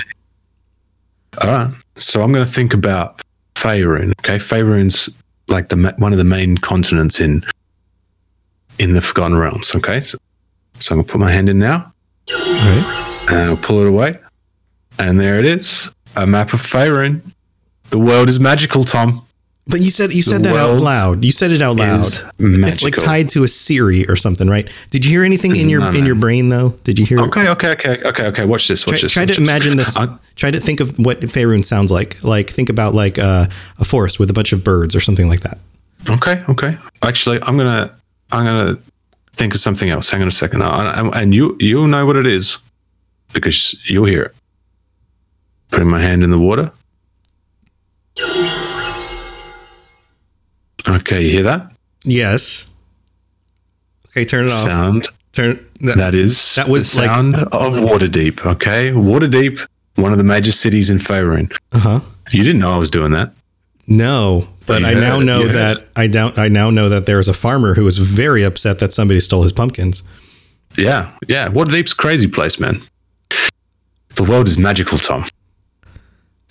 [1.41, 1.73] All right.
[1.97, 3.21] So I'm going to think about
[3.55, 4.11] Faerun.
[4.19, 5.09] Okay, Faerun's
[5.47, 7.43] like the one of the main continents in
[8.79, 9.73] in the Forgotten Realms.
[9.75, 10.17] Okay, so,
[10.79, 11.93] so I'm going to put my hand in now.
[12.31, 13.25] All right.
[13.29, 14.19] and I'll pull it away.
[14.99, 17.21] And there it is a map of Faerun.
[17.89, 19.23] The world is magical, Tom.
[19.69, 21.25] But you said you said that out loud.
[21.25, 22.01] You said it out loud.
[22.39, 24.71] It's like tied to a Siri or something, right?
[24.91, 26.69] Did you hear anything in your No, in your brain though?
[26.85, 27.19] Did you hear?
[27.23, 28.45] Okay, okay, okay, okay, okay.
[28.45, 28.87] Watch this.
[28.87, 29.13] Watch Try, this.
[29.13, 29.97] try watch to imagine this.
[29.97, 32.23] I- try to think of what Faerun sounds like.
[32.23, 35.41] Like think about like uh, a forest with a bunch of birds or something like
[35.41, 35.57] that.
[36.09, 36.77] okay, okay.
[37.03, 37.93] Actually, I'm gonna,
[38.31, 38.77] I'm gonna
[39.37, 40.09] think of something else.
[40.09, 42.57] Hang on a second, I, I, and you, you'll know what it is
[43.33, 44.35] because you'll hear it.
[45.69, 46.71] Putting my hand in the water.
[50.87, 51.71] Okay, you hear that
[52.05, 52.73] Yes.
[54.07, 54.59] Okay, turn it off.
[54.65, 55.07] sound?
[55.33, 58.45] Turn that, That is That was the like- sound of Waterdeep.
[58.45, 61.51] Okay, Waterdeep, one of the major cities in Faerun.
[61.73, 61.99] uh huh.
[62.31, 63.33] You didn't know I was doing that.
[63.87, 66.37] No, but You I now know heard that I doubt.
[66.37, 69.43] I now know that there is a farmer who is very upset that somebody stole
[69.43, 70.03] his pumpkins.
[70.77, 71.47] Yeah, yeah.
[71.47, 72.81] Waterdeep's a crazy place, man.
[74.15, 75.25] The world is magical, Tom.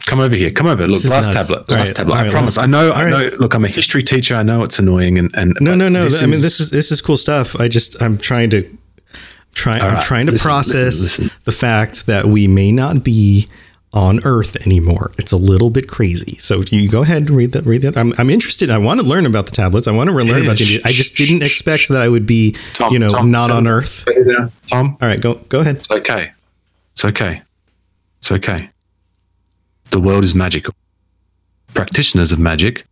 [0.07, 0.51] Come over here.
[0.53, 0.87] Come over.
[0.87, 1.49] Look, last nuts.
[1.49, 1.69] tablet.
[1.71, 2.15] Last right, tablet.
[2.15, 2.59] all I right, promise.
[2.59, 2.91] I know.
[2.91, 3.11] I right.
[3.33, 3.37] know.
[3.39, 4.35] Look, I'm a history teacher.
[4.35, 6.05] I know it's annoying, and and No, no, no.
[6.05, 7.57] this I mean, this is this is cool stuff.
[7.61, 8.63] I just I'm trying to
[9.53, 9.79] try.
[9.79, 11.41] I'm right, trying to listen, process listen, listen.
[11.45, 13.49] the fact that we may not be
[13.93, 15.13] on Earth anymore.
[15.19, 16.37] It's a little bit crazy.
[16.37, 17.65] So you go ahead and read that.
[17.65, 17.97] Read that.
[17.97, 18.69] I'm, I'm interested.
[18.71, 19.89] I want to learn about the tablets.
[19.89, 20.65] I want to learn Yeah, about the.
[20.65, 23.31] sh- I just sh- didn't sh- expect that I would be, Tom, you know, Tom,
[23.31, 23.73] not settle on down.
[23.73, 24.05] Earth.
[24.69, 24.99] Tom.
[25.01, 25.77] All right, go go ahead.
[25.77, 26.33] It's okay.
[26.93, 27.43] It's okay.
[28.19, 28.69] It's okay.
[29.91, 30.75] The world is magical.
[31.75, 32.85] Practitioners of magic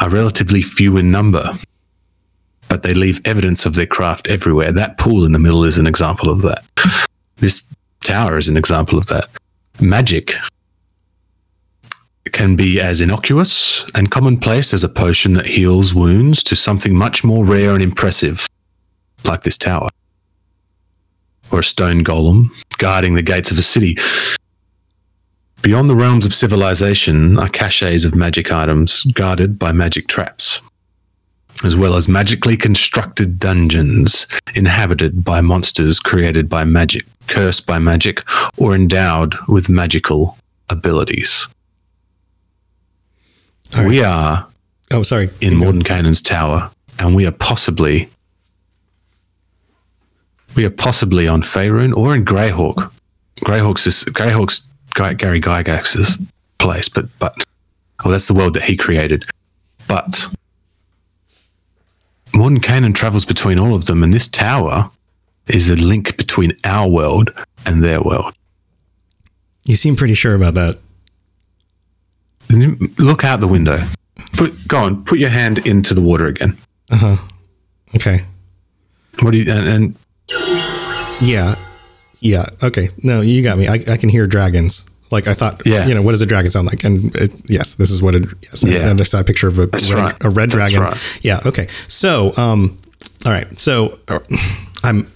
[0.00, 1.52] are relatively few in number,
[2.68, 4.72] but they leave evidence of their craft everywhere.
[4.72, 6.64] That pool in the middle is an example of that.
[7.36, 7.64] This
[8.02, 9.26] tower is an example of that.
[9.80, 10.34] Magic.
[12.32, 17.24] Can be as innocuous and commonplace as a potion that heals wounds to something much
[17.24, 18.48] more rare and impressive,
[19.24, 19.88] like this tower.
[21.50, 23.96] Or a stone golem guarding the gates of a city.
[25.62, 30.60] Beyond the realms of civilization are caches of magic items guarded by magic traps,
[31.64, 38.22] as well as magically constructed dungeons inhabited by monsters created by magic, cursed by magic,
[38.58, 40.36] or endowed with magical
[40.68, 41.48] abilities.
[43.76, 43.86] Right.
[43.88, 44.46] We are
[44.90, 45.30] Oh, sorry.
[45.40, 48.08] in Mordenkainen's tower, and we are possibly
[50.54, 52.92] we are possibly on Faerun or in Greyhawk.
[53.40, 54.62] Greyhawk's is Greyhawk's
[54.94, 56.18] Guy, Gary Gygax's
[56.58, 57.34] place, but but
[58.04, 59.24] well, that's the world that he created.
[59.88, 60.26] But
[62.34, 64.90] Mordenkainen travels between all of them, and this tower
[65.48, 67.30] is a link between our world
[67.66, 68.34] and their world.
[69.64, 70.78] You seem pretty sure about that.
[72.98, 73.80] Look out the window.
[74.32, 75.04] Put go on.
[75.04, 76.56] Put your hand into the water again.
[76.90, 77.16] Uh huh.
[77.94, 78.24] Okay.
[79.20, 79.96] What do you and, and
[81.20, 81.54] Yeah.
[82.20, 82.46] Yeah.
[82.62, 82.88] Okay.
[83.02, 83.68] No, you got me.
[83.68, 84.88] I, I can hear dragons.
[85.12, 85.86] Like I thought, Yeah.
[85.86, 86.82] you know, what does a dragon sound like?
[86.84, 88.64] And it, yes, this is what it, yes.
[88.64, 88.88] Yeah.
[88.88, 90.16] And I saw a picture of a That's red, right.
[90.24, 90.80] a red dragon.
[90.80, 91.18] right.
[91.22, 91.40] Yeah.
[91.46, 91.66] Okay.
[91.86, 92.76] So, um,
[93.26, 93.56] all right.
[93.58, 94.18] So uh,
[94.82, 95.06] I'm,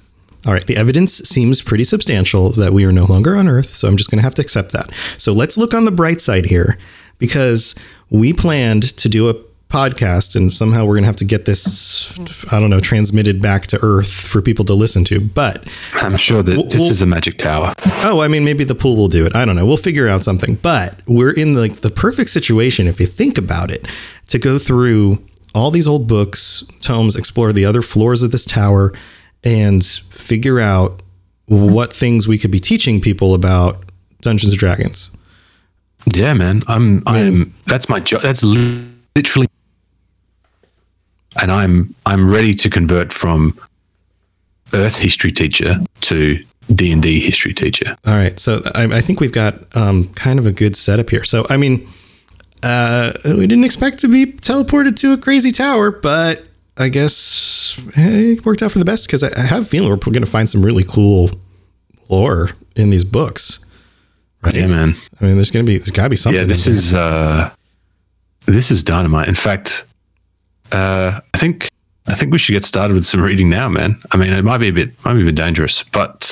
[0.47, 0.65] all right.
[0.67, 3.71] The evidence seems pretty substantial that we are no longer on Earth.
[3.71, 4.95] So I'm just going to have to accept that.
[5.19, 6.79] So let's look on the bright side here
[7.19, 7.75] because
[8.11, 9.35] we planned to do a
[9.69, 12.19] podcast, and somehow we're gonna have to get this,
[12.53, 15.21] I don't know, transmitted back to Earth for people to listen to.
[15.21, 17.75] But I'm sure that this well- is a magic tower.
[18.05, 19.35] oh, I mean, maybe the pool will do it.
[19.35, 19.67] I don't know.
[19.67, 20.55] We'll figure out something.
[20.57, 23.87] But we're in like the perfect situation if you think about it
[24.29, 25.19] to go through
[25.55, 28.93] all these old books, tomes, explore the other floors of this tower,
[29.43, 31.03] and figure out
[31.47, 33.85] what things we could be teaching people about
[34.21, 35.11] Dungeons and Dragons.
[36.13, 36.63] Yeah, man.
[36.69, 37.03] I'm.
[37.07, 37.55] I'm.
[37.67, 38.23] That's my job.
[38.23, 39.49] That's literally.
[41.41, 41.95] And I'm.
[42.07, 43.59] I'm ready to convert from
[44.73, 46.39] Earth history teacher to
[46.75, 47.97] D and D history teacher.
[48.07, 51.25] All right, so I, I think we've got um, kind of a good setup here.
[51.25, 51.87] So I mean,
[52.63, 56.43] uh, we didn't expect to be teleported to a crazy tower, but
[56.79, 59.97] I guess it worked out for the best because I, I have a feeling we're
[59.97, 61.31] going to find some really cool
[62.09, 63.65] lore in these books.
[64.53, 64.95] Yeah, man.
[65.21, 66.41] I mean, there's going to be there's got to be something.
[66.41, 66.95] Yeah, this is.
[66.95, 67.51] uh
[68.47, 69.29] This is dynamite.
[69.29, 69.87] In fact,
[70.73, 71.69] uh I think.
[72.09, 74.01] I think we should get started with some reading now, man.
[74.13, 76.23] I mean, it might be a bit, might be a bit dangerous, but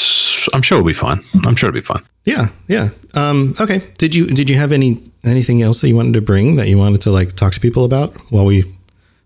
[0.54, 1.20] I'm sure it'll be fine.
[1.44, 2.04] I'm sure it'll be fine.
[2.24, 2.90] yeah, yeah.
[3.14, 3.82] Um, okay.
[3.98, 6.78] Did you did you have any anything else that you wanted to bring that you
[6.78, 8.62] wanted to like talk to people about while we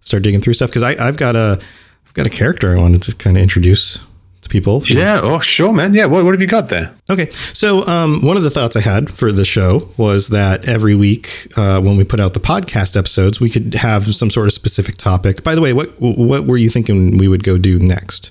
[0.01, 0.71] start digging through stuff?
[0.71, 1.59] Because I I've got a
[2.07, 3.99] I've got a character I wanted to kind of introduce
[4.49, 4.83] people.
[4.87, 5.21] Yeah.
[5.23, 5.95] Oh, sure, man.
[5.95, 6.07] Yeah.
[6.07, 6.95] What, what have you got there?
[7.11, 10.95] Okay, so um, one of the thoughts I had for the show was that every
[10.95, 14.53] week uh, when we put out the podcast episodes, we could have some sort of
[14.53, 15.43] specific topic.
[15.43, 18.31] By the way, what what were you thinking we would go do next?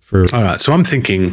[0.00, 0.60] For All right.
[0.60, 1.32] So I'm thinking,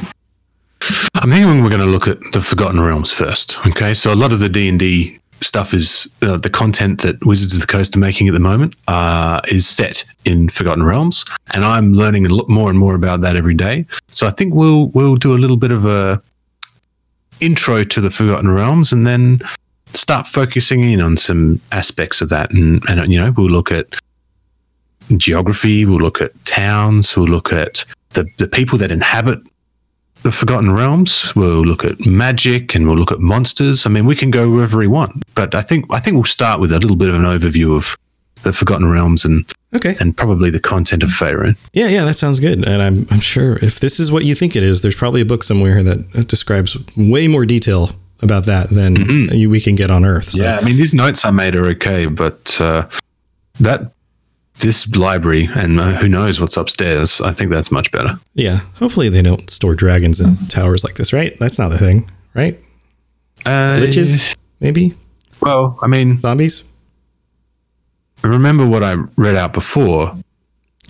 [1.16, 3.58] I'm thinking we're going to look at the Forgotten Realms first.
[3.68, 3.94] Okay.
[3.94, 7.54] So a lot of the D and D stuff is uh, the content that Wizards
[7.54, 11.64] of the Coast are making at the moment uh, is set in Forgotten Realms, and
[11.64, 13.86] I'm learning a lot more and more about that every day.
[14.08, 16.22] So I think we'll we'll do a little bit of a
[17.40, 19.40] intro to the Forgotten Realms, and then
[19.94, 23.88] start focusing in on some aspects of that, and and you know we'll look at
[25.18, 29.40] geography, we'll look at towns, we'll look at the, the people that inhabit
[30.24, 31.34] the Forgotten Realms.
[31.36, 33.86] We'll look at magic and we'll look at monsters.
[33.86, 36.60] I mean, we can go wherever we want, but I think I think we'll start
[36.60, 37.98] with a little bit of an overview of
[38.44, 41.58] the Forgotten Realms and okay, and probably the content of Faerun.
[41.74, 42.66] yeah, yeah, that sounds good.
[42.68, 45.26] And I'm I'm sure if this is what you think it is, there's probably a
[45.26, 50.04] book somewhere that describes way more detail about that than you, we can get on
[50.04, 50.26] Earth.
[50.26, 50.44] So.
[50.44, 52.88] Yeah, I mean, these notes I made are okay, but uh,
[53.62, 53.94] that
[54.60, 58.20] this library and uh, who knows what's upstairs, I think that's much better.
[58.34, 58.60] yeah.
[58.76, 61.34] Hopefully they don't store dragons in towers like this, right?
[61.40, 62.58] That's not the thing, right?
[63.46, 64.94] Uh, Liches, maybe
[65.42, 66.64] Well, I mean, zombies.
[68.24, 70.16] remember what I read out before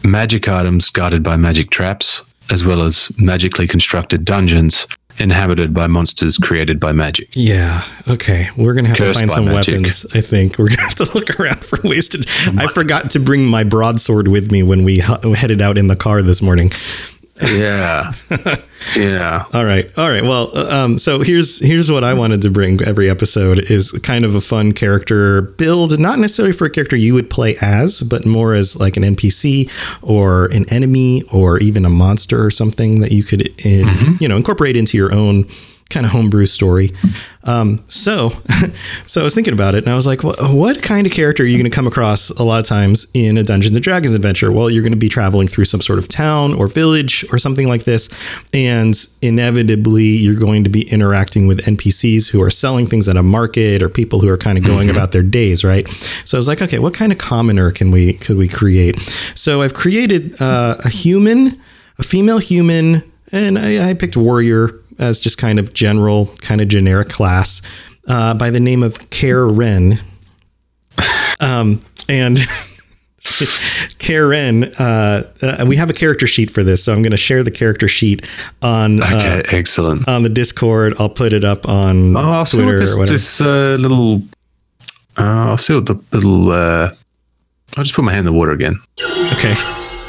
[0.03, 6.37] magic items guarded by magic traps, as well as magically constructed dungeons inhabited by monsters
[6.37, 7.29] created by magic.
[7.33, 7.83] Yeah.
[8.07, 8.49] Okay.
[8.57, 9.73] We're gonna have Cursed to find some magic.
[9.75, 10.05] weapons.
[10.13, 12.53] I think we're gonna have to look around for ways to.
[12.57, 16.21] I forgot to bring my broadsword with me when we headed out in the car
[16.21, 16.71] this morning.
[17.41, 18.13] Yeah.
[18.95, 19.45] yeah.
[19.53, 19.89] All right.
[19.97, 20.23] All right.
[20.23, 24.25] Well, uh, um, so here's here's what I wanted to bring every episode is kind
[24.25, 28.25] of a fun character build, not necessarily for a character you would play as, but
[28.25, 29.69] more as like an NPC
[30.01, 34.35] or an enemy or even a monster or something that you could in, you know
[34.35, 35.45] incorporate into your own
[35.89, 36.91] kind of homebrew story.
[37.45, 38.29] Um, so,
[39.05, 41.43] so I was thinking about it, and I was like, well, what kind of character
[41.43, 44.13] are you going to come across a lot of times in a Dungeons and Dragons
[44.13, 44.51] adventure?
[44.51, 47.67] Well, you're going to be traveling through some sort of town or village or something
[47.67, 48.09] like this,
[48.53, 53.23] and inevitably you're going to be interacting with NPCs who are selling things at a
[53.23, 55.87] market or people who are kind of going about their days, right?
[56.25, 58.99] So I was like, okay, what kind of commoner can we could we create?
[59.33, 61.59] So I've created uh, a human,
[61.97, 66.67] a female human, and I, I picked warrior as just kind of general, kind of
[66.67, 67.61] generic class
[68.07, 69.99] uh, by the name of Care Ren.
[71.41, 72.37] Um, and
[73.99, 77.43] Karen, uh, uh, we have a character sheet for this, so I'm going to share
[77.43, 78.25] the character sheet
[78.61, 80.07] on uh, Okay, excellent.
[80.07, 80.93] on the Discord.
[80.99, 83.13] I'll put it up on Oh, I'll see Twitter what this, or whatever.
[83.13, 84.21] this uh, little.
[85.17, 86.51] Uh, I'll see what the little.
[86.51, 86.89] Uh,
[87.77, 88.75] I'll just put my hand in the water again.
[89.33, 89.53] okay.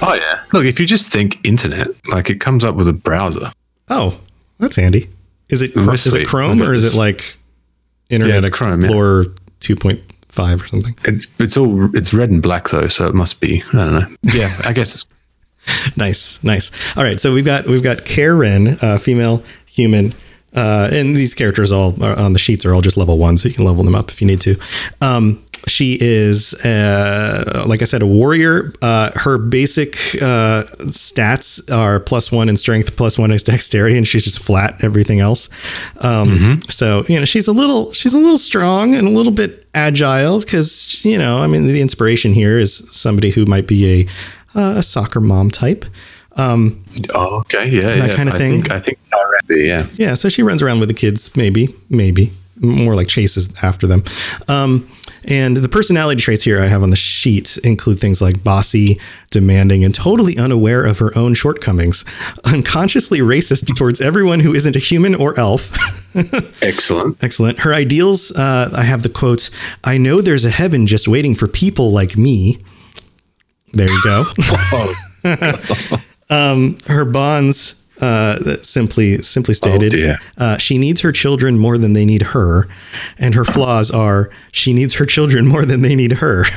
[0.03, 0.43] Oh yeah.
[0.53, 3.53] Look, if you just think internet, like it comes up with a browser.
[3.89, 4.19] Oh,
[4.61, 5.09] that's handy.
[5.49, 6.27] Is it Ooh, is it.
[6.27, 7.37] Chrome or is it like
[8.09, 8.87] Internet it's Chrome, yeah.
[8.87, 9.25] Explorer
[9.61, 10.97] 2.5 or something?
[11.05, 13.63] It's it's all it's red and black though, so it must be.
[13.73, 14.07] I don't know.
[14.35, 16.97] Yeah, I guess it's nice, nice.
[16.97, 20.15] All right, so we've got we've got Karen, uh, female human,
[20.55, 23.49] uh, and these characters all are on the sheets are all just level one, so
[23.49, 24.57] you can level them up if you need to.
[25.01, 28.73] Um, she is, uh, like I said, a warrior.
[28.83, 34.07] Uh, her basic uh, stats are plus one in strength, plus one in dexterity, and
[34.07, 35.49] she's just flat everything else.
[36.05, 39.67] Um, So you know, she's a little, she's a little strong and a little bit
[39.75, 44.07] agile because you know, I mean, the inspiration here is somebody who might be a
[44.59, 45.85] uh, a soccer mom type.
[46.37, 47.69] Um, Oh, okay.
[47.69, 47.81] Yeah.
[47.97, 48.17] That yeah.
[48.17, 48.63] kind of I thing?
[48.63, 48.99] Think, I think
[49.49, 49.87] Randy, yeah.
[49.95, 54.03] Yeah, so she runs around with the kids, maybe, maybe more like chases after them.
[54.49, 54.89] Um,
[55.25, 58.99] and the personality traits here I have on the sheet include things like bossy,
[59.31, 62.05] demanding, and totally unaware of her own shortcomings,
[62.45, 65.73] unconsciously racist towards everyone who isn't a human or elf.
[66.63, 67.23] Excellent.
[67.23, 67.61] Excellent.
[67.61, 69.51] Her ideals, uh, I have the quote
[69.85, 72.59] I know there's a heaven just waiting for people like me.
[73.73, 74.25] There you go.
[76.33, 80.19] Oh, her bonds uh, simply simply stated dear.
[80.39, 82.69] uh, she needs her children more than they need her.
[83.19, 86.45] And her flaws are she needs her children more than they need her.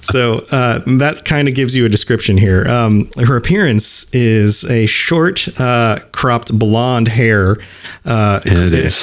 [0.00, 2.68] So uh, that kind of gives you a description here.
[2.68, 7.56] Um, her appearance is a short uh, cropped blonde hair
[8.04, 8.40] uh,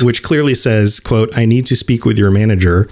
[0.03, 2.87] which clearly says quote i need to speak with your manager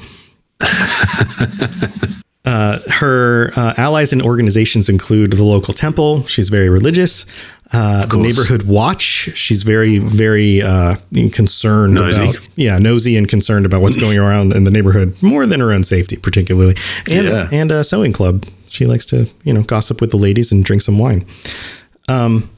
[2.46, 6.26] her uh, allies and organizations include the local temple.
[6.26, 7.26] She's very religious.
[7.72, 9.02] Uh, the neighborhood watch.
[9.38, 10.96] She's very, very uh,
[11.32, 12.22] concerned Nosy.
[12.30, 15.72] about, yeah, nosy and concerned about what's going around in the neighborhood more than her
[15.72, 16.76] own safety, particularly.
[17.12, 17.48] And Yeah.
[17.52, 18.46] and a sewing club.
[18.68, 21.26] She likes to, you know, gossip with the ladies and drink some wine.
[22.08, 22.50] Um.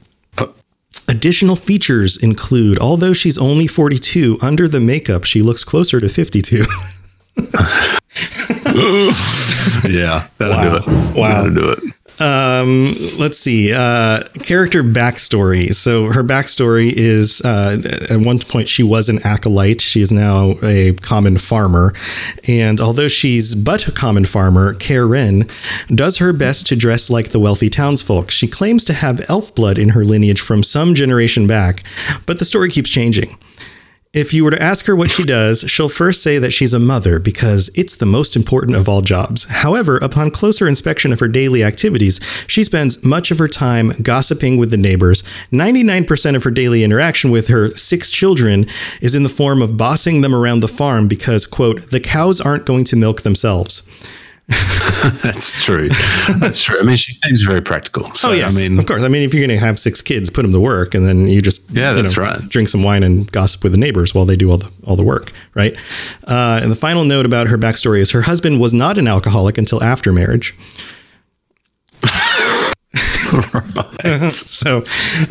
[1.08, 6.64] Additional features include, although she's only 42, under the makeup, she looks closer to 52.
[9.88, 10.26] Yeah.
[10.38, 10.70] That'll Wow.
[10.70, 11.16] do it.
[11.16, 11.42] Wow.
[11.42, 11.78] That'll do it.
[12.20, 13.72] Um, let's see.
[13.74, 15.74] Uh, character backstory.
[15.74, 17.78] So her backstory is uh,
[18.10, 19.80] at one point she was an acolyte.
[19.80, 21.94] She is now a common farmer,
[22.46, 25.48] and although she's but a common farmer, Karen
[25.88, 28.30] does her best to dress like the wealthy townsfolk.
[28.30, 31.82] She claims to have elf blood in her lineage from some generation back,
[32.26, 33.36] but the story keeps changing.
[34.14, 36.78] If you were to ask her what she does, she'll first say that she's a
[36.78, 39.44] mother because it's the most important of all jobs.
[39.44, 44.58] However, upon closer inspection of her daily activities, she spends much of her time gossiping
[44.58, 45.22] with the neighbors.
[45.50, 48.66] 99% of her daily interaction with her six children
[49.00, 52.66] is in the form of bossing them around the farm because, quote, the cows aren't
[52.66, 53.82] going to milk themselves.
[55.22, 55.88] That's true.
[56.38, 56.78] That's true.
[56.78, 58.12] I mean, she seems very practical.
[58.14, 59.02] So, Oh yes, I mean, of course.
[59.02, 61.26] I mean, if you're going to have six kids, put them to work, and then
[61.26, 62.48] you just Yeah, you that's know, right.
[62.48, 65.04] Drink some wine and gossip with the neighbors while they do all the all the
[65.04, 65.74] work, right?
[66.26, 69.58] Uh, and the final note about her backstory is her husband was not an alcoholic
[69.58, 70.54] until after marriage.
[74.32, 74.84] so,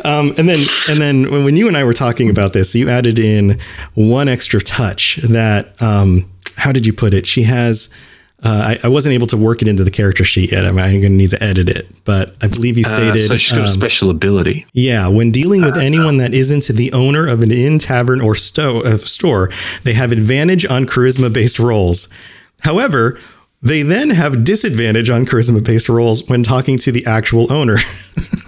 [0.04, 0.58] um, and then
[0.88, 3.58] and then when when you and I were talking about this, you added in
[3.94, 7.26] one extra touch that um, how did you put it?
[7.26, 7.92] She has.
[8.44, 10.64] Uh, I, I wasn't able to work it into the character sheet yet.
[10.66, 13.28] I'm, I'm going to need to edit it, but I believe you uh, stated.
[13.28, 14.66] so she's got a um, special ability.
[14.72, 18.82] yeah, when dealing with anyone that isn't the owner of an inn, tavern, or sto-
[18.82, 19.50] uh, store,
[19.84, 22.08] they have advantage on charisma based rolls.
[22.62, 23.18] However,
[23.62, 27.76] they then have disadvantage on charisma based rolls when talking to the actual owner.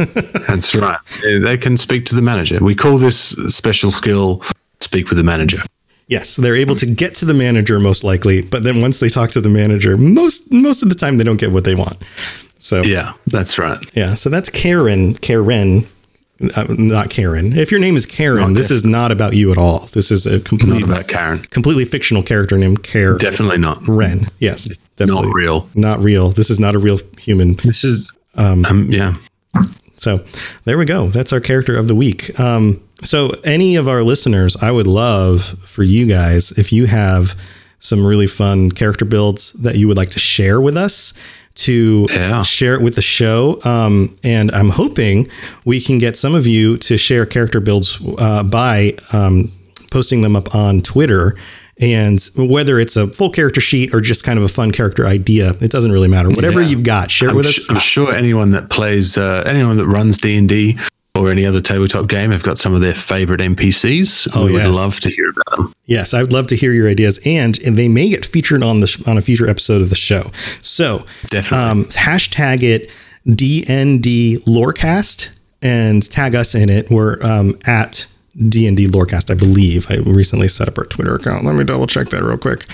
[0.48, 0.98] That's right.
[1.22, 2.58] They can speak to the manager.
[2.60, 4.42] We call this special skill
[4.80, 5.58] speak with the manager.
[6.08, 9.30] Yes, they're able to get to the manager most likely, but then once they talk
[9.32, 11.96] to the manager, most most of the time they don't get what they want.
[12.58, 13.78] So Yeah, that's right.
[13.94, 15.14] Yeah, so that's Karen.
[15.14, 15.86] Karen,
[16.56, 17.52] uh, not Karen.
[17.52, 19.80] If your name is Karen, Not this is not about you at all.
[19.92, 21.40] This is a complete, Not about Karen.
[21.50, 23.18] completely fictional character named Karen.
[23.18, 23.86] Definitely not.
[23.86, 24.28] Ren.
[24.38, 25.68] Yes, definitely Not real.
[25.74, 26.30] Not real.
[26.30, 27.54] This is not a real human.
[27.56, 29.14] This is um, yeah.
[29.96, 30.24] So
[30.64, 31.08] there we go.
[31.08, 32.38] That's our character of the week.
[32.40, 37.34] Um, so any of our listeners, I would love for you guys if you have
[37.78, 41.12] some really fun character builds that you would like to share with us
[41.56, 42.42] to Yeah.
[42.42, 43.60] share it with the show.
[43.64, 45.28] Um, and I'm hoping
[45.64, 49.52] we can get some of you to share character builds uh, by um,
[49.90, 51.36] posting them up on Twitter.
[51.80, 55.50] And whether it's a full character sheet or just kind of a fun character idea,
[55.60, 56.30] it doesn't really matter.
[56.30, 56.68] Whatever Yeah.
[56.68, 57.70] you've got, share I'm, with su- us.
[57.70, 60.78] I'm sure anyone that plays, uh, anyone that runs D and D
[61.16, 64.28] or any other tabletop game have got some of their favorite NPCs.
[64.34, 65.74] Oh, we would love to hear about them.
[65.86, 68.80] Yes, I would love to hear your ideas, and and they may get featured on
[68.80, 70.30] the on a future episode of the show.
[70.62, 71.58] So, Definitely.
[71.58, 72.90] um, hashtag it
[73.26, 76.90] DND Lorecast and tag us in it.
[76.90, 79.90] We're um, at D&D Lorecast, I believe.
[79.90, 81.44] I recently set up our Twitter account.
[81.44, 82.64] Let me double check that real quick.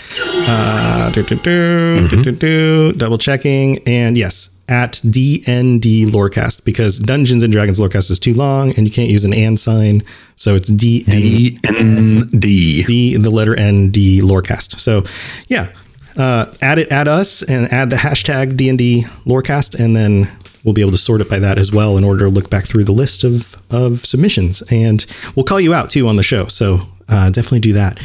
[0.49, 3.79] Uh, do, do, do, do, double checking.
[3.87, 8.93] And yes, at DND Lorecast because Dungeons and Dragons Lorecast is too long and you
[8.93, 10.03] can't use an and sign.
[10.37, 13.17] So it's D and D.
[13.17, 14.79] the letter N, D Lorecast.
[14.79, 15.03] So
[15.49, 15.73] yeah,
[16.17, 20.31] uh, add it, add us and add the hashtag DND Lorecast and then
[20.65, 22.65] we'll be able to sort it by that as well in order to look back
[22.67, 24.63] through the list of, of submissions.
[24.71, 25.05] And
[25.35, 26.47] we'll call you out too on the show.
[26.47, 27.99] So uh, definitely do that.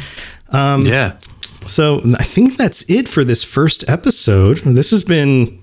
[0.52, 1.18] Um, Yeah.
[1.66, 4.58] So I think that's it for this first episode.
[4.58, 5.60] This has been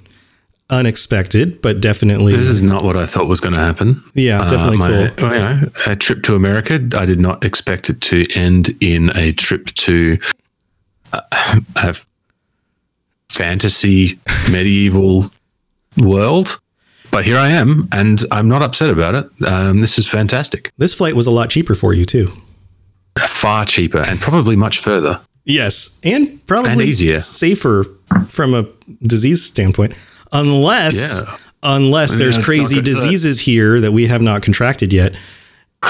[0.69, 4.03] unexpected, but definitely, This is not what I thought was going to happen.
[4.13, 5.29] yeah, definitely Uh, my- cool.
[5.29, 6.75] well, you know, a trip to America.
[6.95, 10.17] I did not expect it to end in a trip to
[11.13, 11.21] uh,
[11.77, 11.95] a
[13.29, 14.19] fantasy
[14.51, 15.31] medieval
[15.97, 16.59] world.
[17.13, 19.29] But here I am, and I'm not upset about it.
[19.47, 20.71] Um, this is fantastic.
[20.79, 22.31] This flight was a lot cheaper for you too.
[23.17, 25.19] Far cheaper and probably much further.
[25.45, 27.19] Yes, and probably And easier.
[27.19, 27.85] safer
[28.27, 28.65] from a
[29.05, 29.93] disease standpoint,
[30.31, 31.37] unless Yeah.
[31.61, 35.13] unless there's it's not crazy diseases here that we have not contracted yet.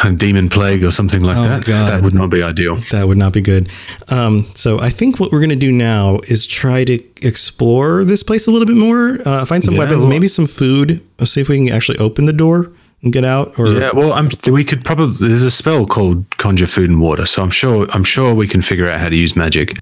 [0.04, 1.64] A demon plague or something like that.
[1.64, 1.90] Oh, God.
[1.92, 2.78] That would not be ideal.
[2.92, 3.70] That would not be good.
[4.10, 8.24] Um, so I think what we're going to do now is try to explore this
[8.24, 9.20] place a little bit more.
[9.26, 11.02] Uh, find some Yeah, weapons, well- maybe some food.
[11.24, 12.72] See if we can actually open the door
[13.04, 13.58] and get out.
[13.60, 15.28] Or Yeah, well, I'm, we could probably.
[15.28, 17.88] There's a spell called conjure food and water, so I'm sure.
[17.92, 19.78] I'm sure we can figure out how to use magic.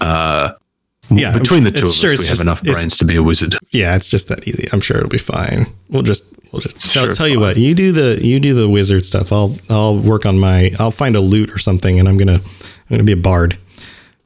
[0.00, 0.52] Uh,
[1.10, 3.16] Yeah, between the two of us, sure, we it's have just- enough brains to be
[3.16, 3.56] a wizard.
[3.72, 4.68] yeah, it's just that easy.
[4.72, 5.66] I'm sure it'll be fine.
[5.88, 8.68] We'll just we'll just tell, Sure, tell you what you do the you do the
[8.68, 9.32] wizard stuff.
[9.32, 12.88] I'll I'll work on my I'll find a lute or something, and I'm gonna I'm
[12.90, 13.56] gonna be a bard.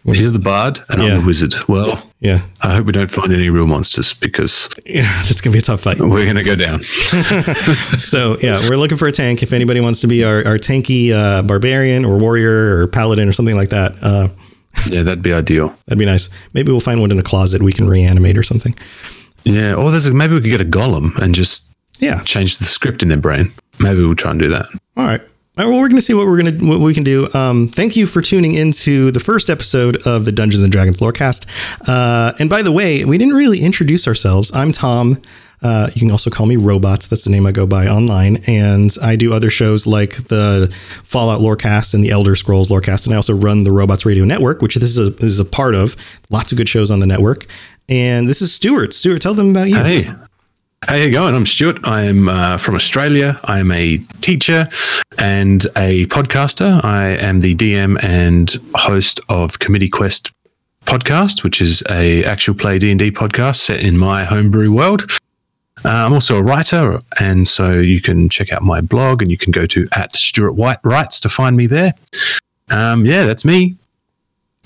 [0.04, 1.08] He's the bard, and Yeah.
[1.14, 1.54] I'm the wizard.
[1.68, 5.60] Well, Yeah, I hope we don't find any real monsters because yeah, that's gonna be
[5.60, 6.00] a tough fight.
[6.00, 6.80] we're going to go down.
[8.04, 9.42] So yeah, we're looking for a tank.
[9.42, 13.32] If anybody wants to be our, our tanky uh, barbarian or warrior or paladin or
[13.32, 14.28] something like that, uh,
[14.88, 15.68] yeah, that'd be ideal.
[15.86, 16.28] that'd be nice.
[16.52, 18.74] Maybe we'll find one in a closet we can reanimate or something.
[19.44, 22.20] Yeah, or there's a, maybe we could get a golem and just Yeah.
[22.22, 23.52] change the script in their brain.
[23.78, 24.66] Maybe we'll try and do that.
[24.96, 25.20] All right.
[25.58, 27.28] All right, well, we're going to see what we're going to what we can do.
[27.34, 31.46] Um, thank you for tuning into the first episode of the Dungeons and Dragons Lorecast.
[31.86, 34.50] Uh, and by the way, we didn't really introduce ourselves.
[34.54, 35.20] I'm Tom.
[35.60, 37.06] Uh, you can also call me Robots.
[37.06, 38.38] That's the name I go by online.
[38.48, 40.70] And I do other shows like the
[41.04, 43.04] Fallout Lorecast and the Elder Scrolls Lorecast.
[43.04, 45.44] And I also run the Robots Radio Network, which this is a, this is a
[45.44, 45.96] part of.
[46.30, 47.44] Lots of good shows on the network.
[47.90, 48.94] And this is Stuart.
[48.94, 49.76] Stuart, tell them about you.
[49.76, 50.10] Hey.
[50.88, 51.34] How you going?
[51.34, 51.78] I'm Stuart.
[51.84, 53.38] I am uh, from Australia.
[53.44, 54.68] I am a teacher
[55.18, 56.84] and a podcaster.
[56.84, 60.32] I am the DM and host of Committee Quest
[60.84, 65.10] podcast, which is a actual play D and D podcast set in my homebrew world.
[65.84, 69.38] Uh, I'm also a writer, and so you can check out my blog, and you
[69.38, 71.94] can go to at Stuart White Writes to find me there.
[72.70, 73.76] Um, yeah, that's me.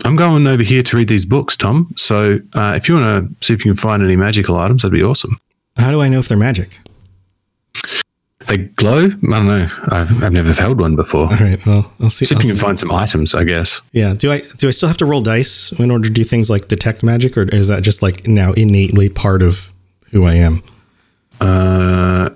[0.05, 1.93] I'm going over here to read these books, Tom.
[1.97, 4.93] So uh, if you want to see if you can find any magical items, that'd
[4.93, 5.39] be awesome.
[5.77, 6.81] How do I know if they're magic?
[8.47, 9.07] They glow?
[9.07, 9.69] I don't know.
[9.89, 11.23] I've, I've never held one before.
[11.25, 11.59] All right.
[11.67, 12.27] Well, I'll see.
[12.27, 12.65] See if I'll you can see.
[12.65, 13.83] find some items, I guess.
[13.93, 14.15] Yeah.
[14.15, 16.69] Do I do I still have to roll dice in order to do things like
[16.69, 19.73] detect magic, or is that just like now innately part of
[20.13, 20.63] who I am?
[21.41, 22.31] Uh,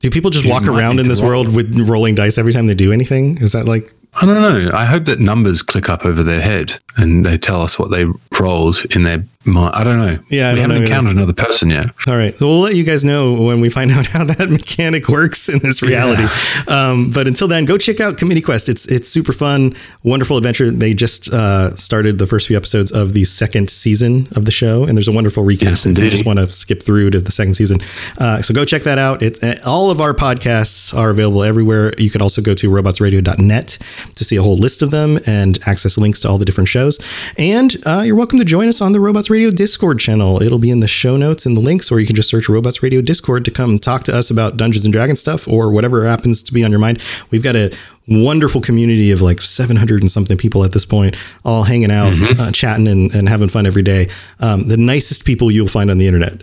[0.00, 1.30] Do people just walk around in this roll.
[1.30, 3.38] world with rolling dice every time they do anything?
[3.38, 4.70] Is that like I don't know.
[4.76, 8.04] I hope that numbers click up over their head and they tell us what they
[8.38, 9.74] rolled in their mind.
[9.74, 10.18] I don't know.
[10.28, 10.84] Yeah, I we haven't know either.
[10.86, 11.86] encountered another person yet.
[12.06, 12.34] All right.
[12.34, 15.58] So we'll let you guys know when we find out how that mechanic works in
[15.60, 16.24] this reality.
[16.68, 18.68] Um, but until then, go check out Committee Quest.
[18.68, 20.70] It's it's super fun, wonderful adventure.
[20.70, 24.84] They just uh, started the first few episodes of the second season of the show,
[24.84, 27.32] and there's a wonderful recap Yes, if you just want to skip through to the
[27.32, 27.78] second season.
[28.18, 29.22] Uh, so go check that out.
[29.22, 31.92] It, uh, all of our podcasts are available everywhere.
[31.98, 33.78] You can also go to robotsradio.net
[34.14, 36.98] to see a whole list of them and access links to all the different shows.
[37.38, 40.40] And uh, you're welcome to join us on the Robots Radio Discord channel.
[40.40, 42.82] It'll be in the show notes and the links, or you can just search Robots
[42.82, 46.42] Radio Discord to come talk to us about Dungeons and Dragons stuff or whatever happens
[46.44, 47.02] to be on your mind.
[47.30, 47.76] We've got a
[48.06, 52.52] wonderful community of like 700 and something people at this point, all hanging out, uh,
[52.52, 54.08] chatting, and, and having fun every day.
[54.40, 56.42] Um, the nicest people you'll find on the internet.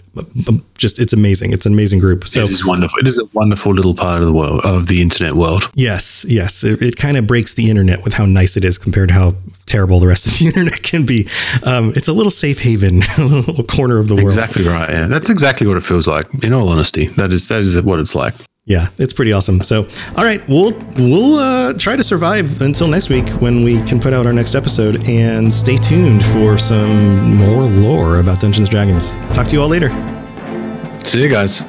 [0.77, 1.53] Just, it's amazing.
[1.53, 2.27] It's an amazing group.
[2.27, 2.99] So, it is wonderful.
[2.99, 5.69] It is a wonderful little part of the world, of the internet world.
[5.75, 6.63] Yes, yes.
[6.63, 9.33] It, it kind of breaks the internet with how nice it is compared to how
[9.65, 11.27] terrible the rest of the internet can be.
[11.65, 14.25] Um, it's a little safe haven, a little corner of the world.
[14.25, 14.89] Exactly right.
[14.89, 16.43] Yeah, that's exactly what it feels like.
[16.43, 18.35] In all honesty, that is that is what it's like
[18.65, 19.63] yeah, it's pretty awesome.
[19.63, 19.87] So,
[20.17, 24.13] all right, we'll we'll uh, try to survive until next week when we can put
[24.13, 25.07] out our next episode.
[25.09, 29.13] And stay tuned for some more lore about Dungeons Dragons.
[29.35, 29.89] Talk to you all later.
[31.03, 31.61] See you guys.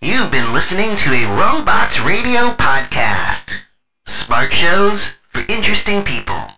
[0.00, 3.50] You've been listening to a Robots Radio podcast.
[4.06, 6.57] Smart shows for interesting people.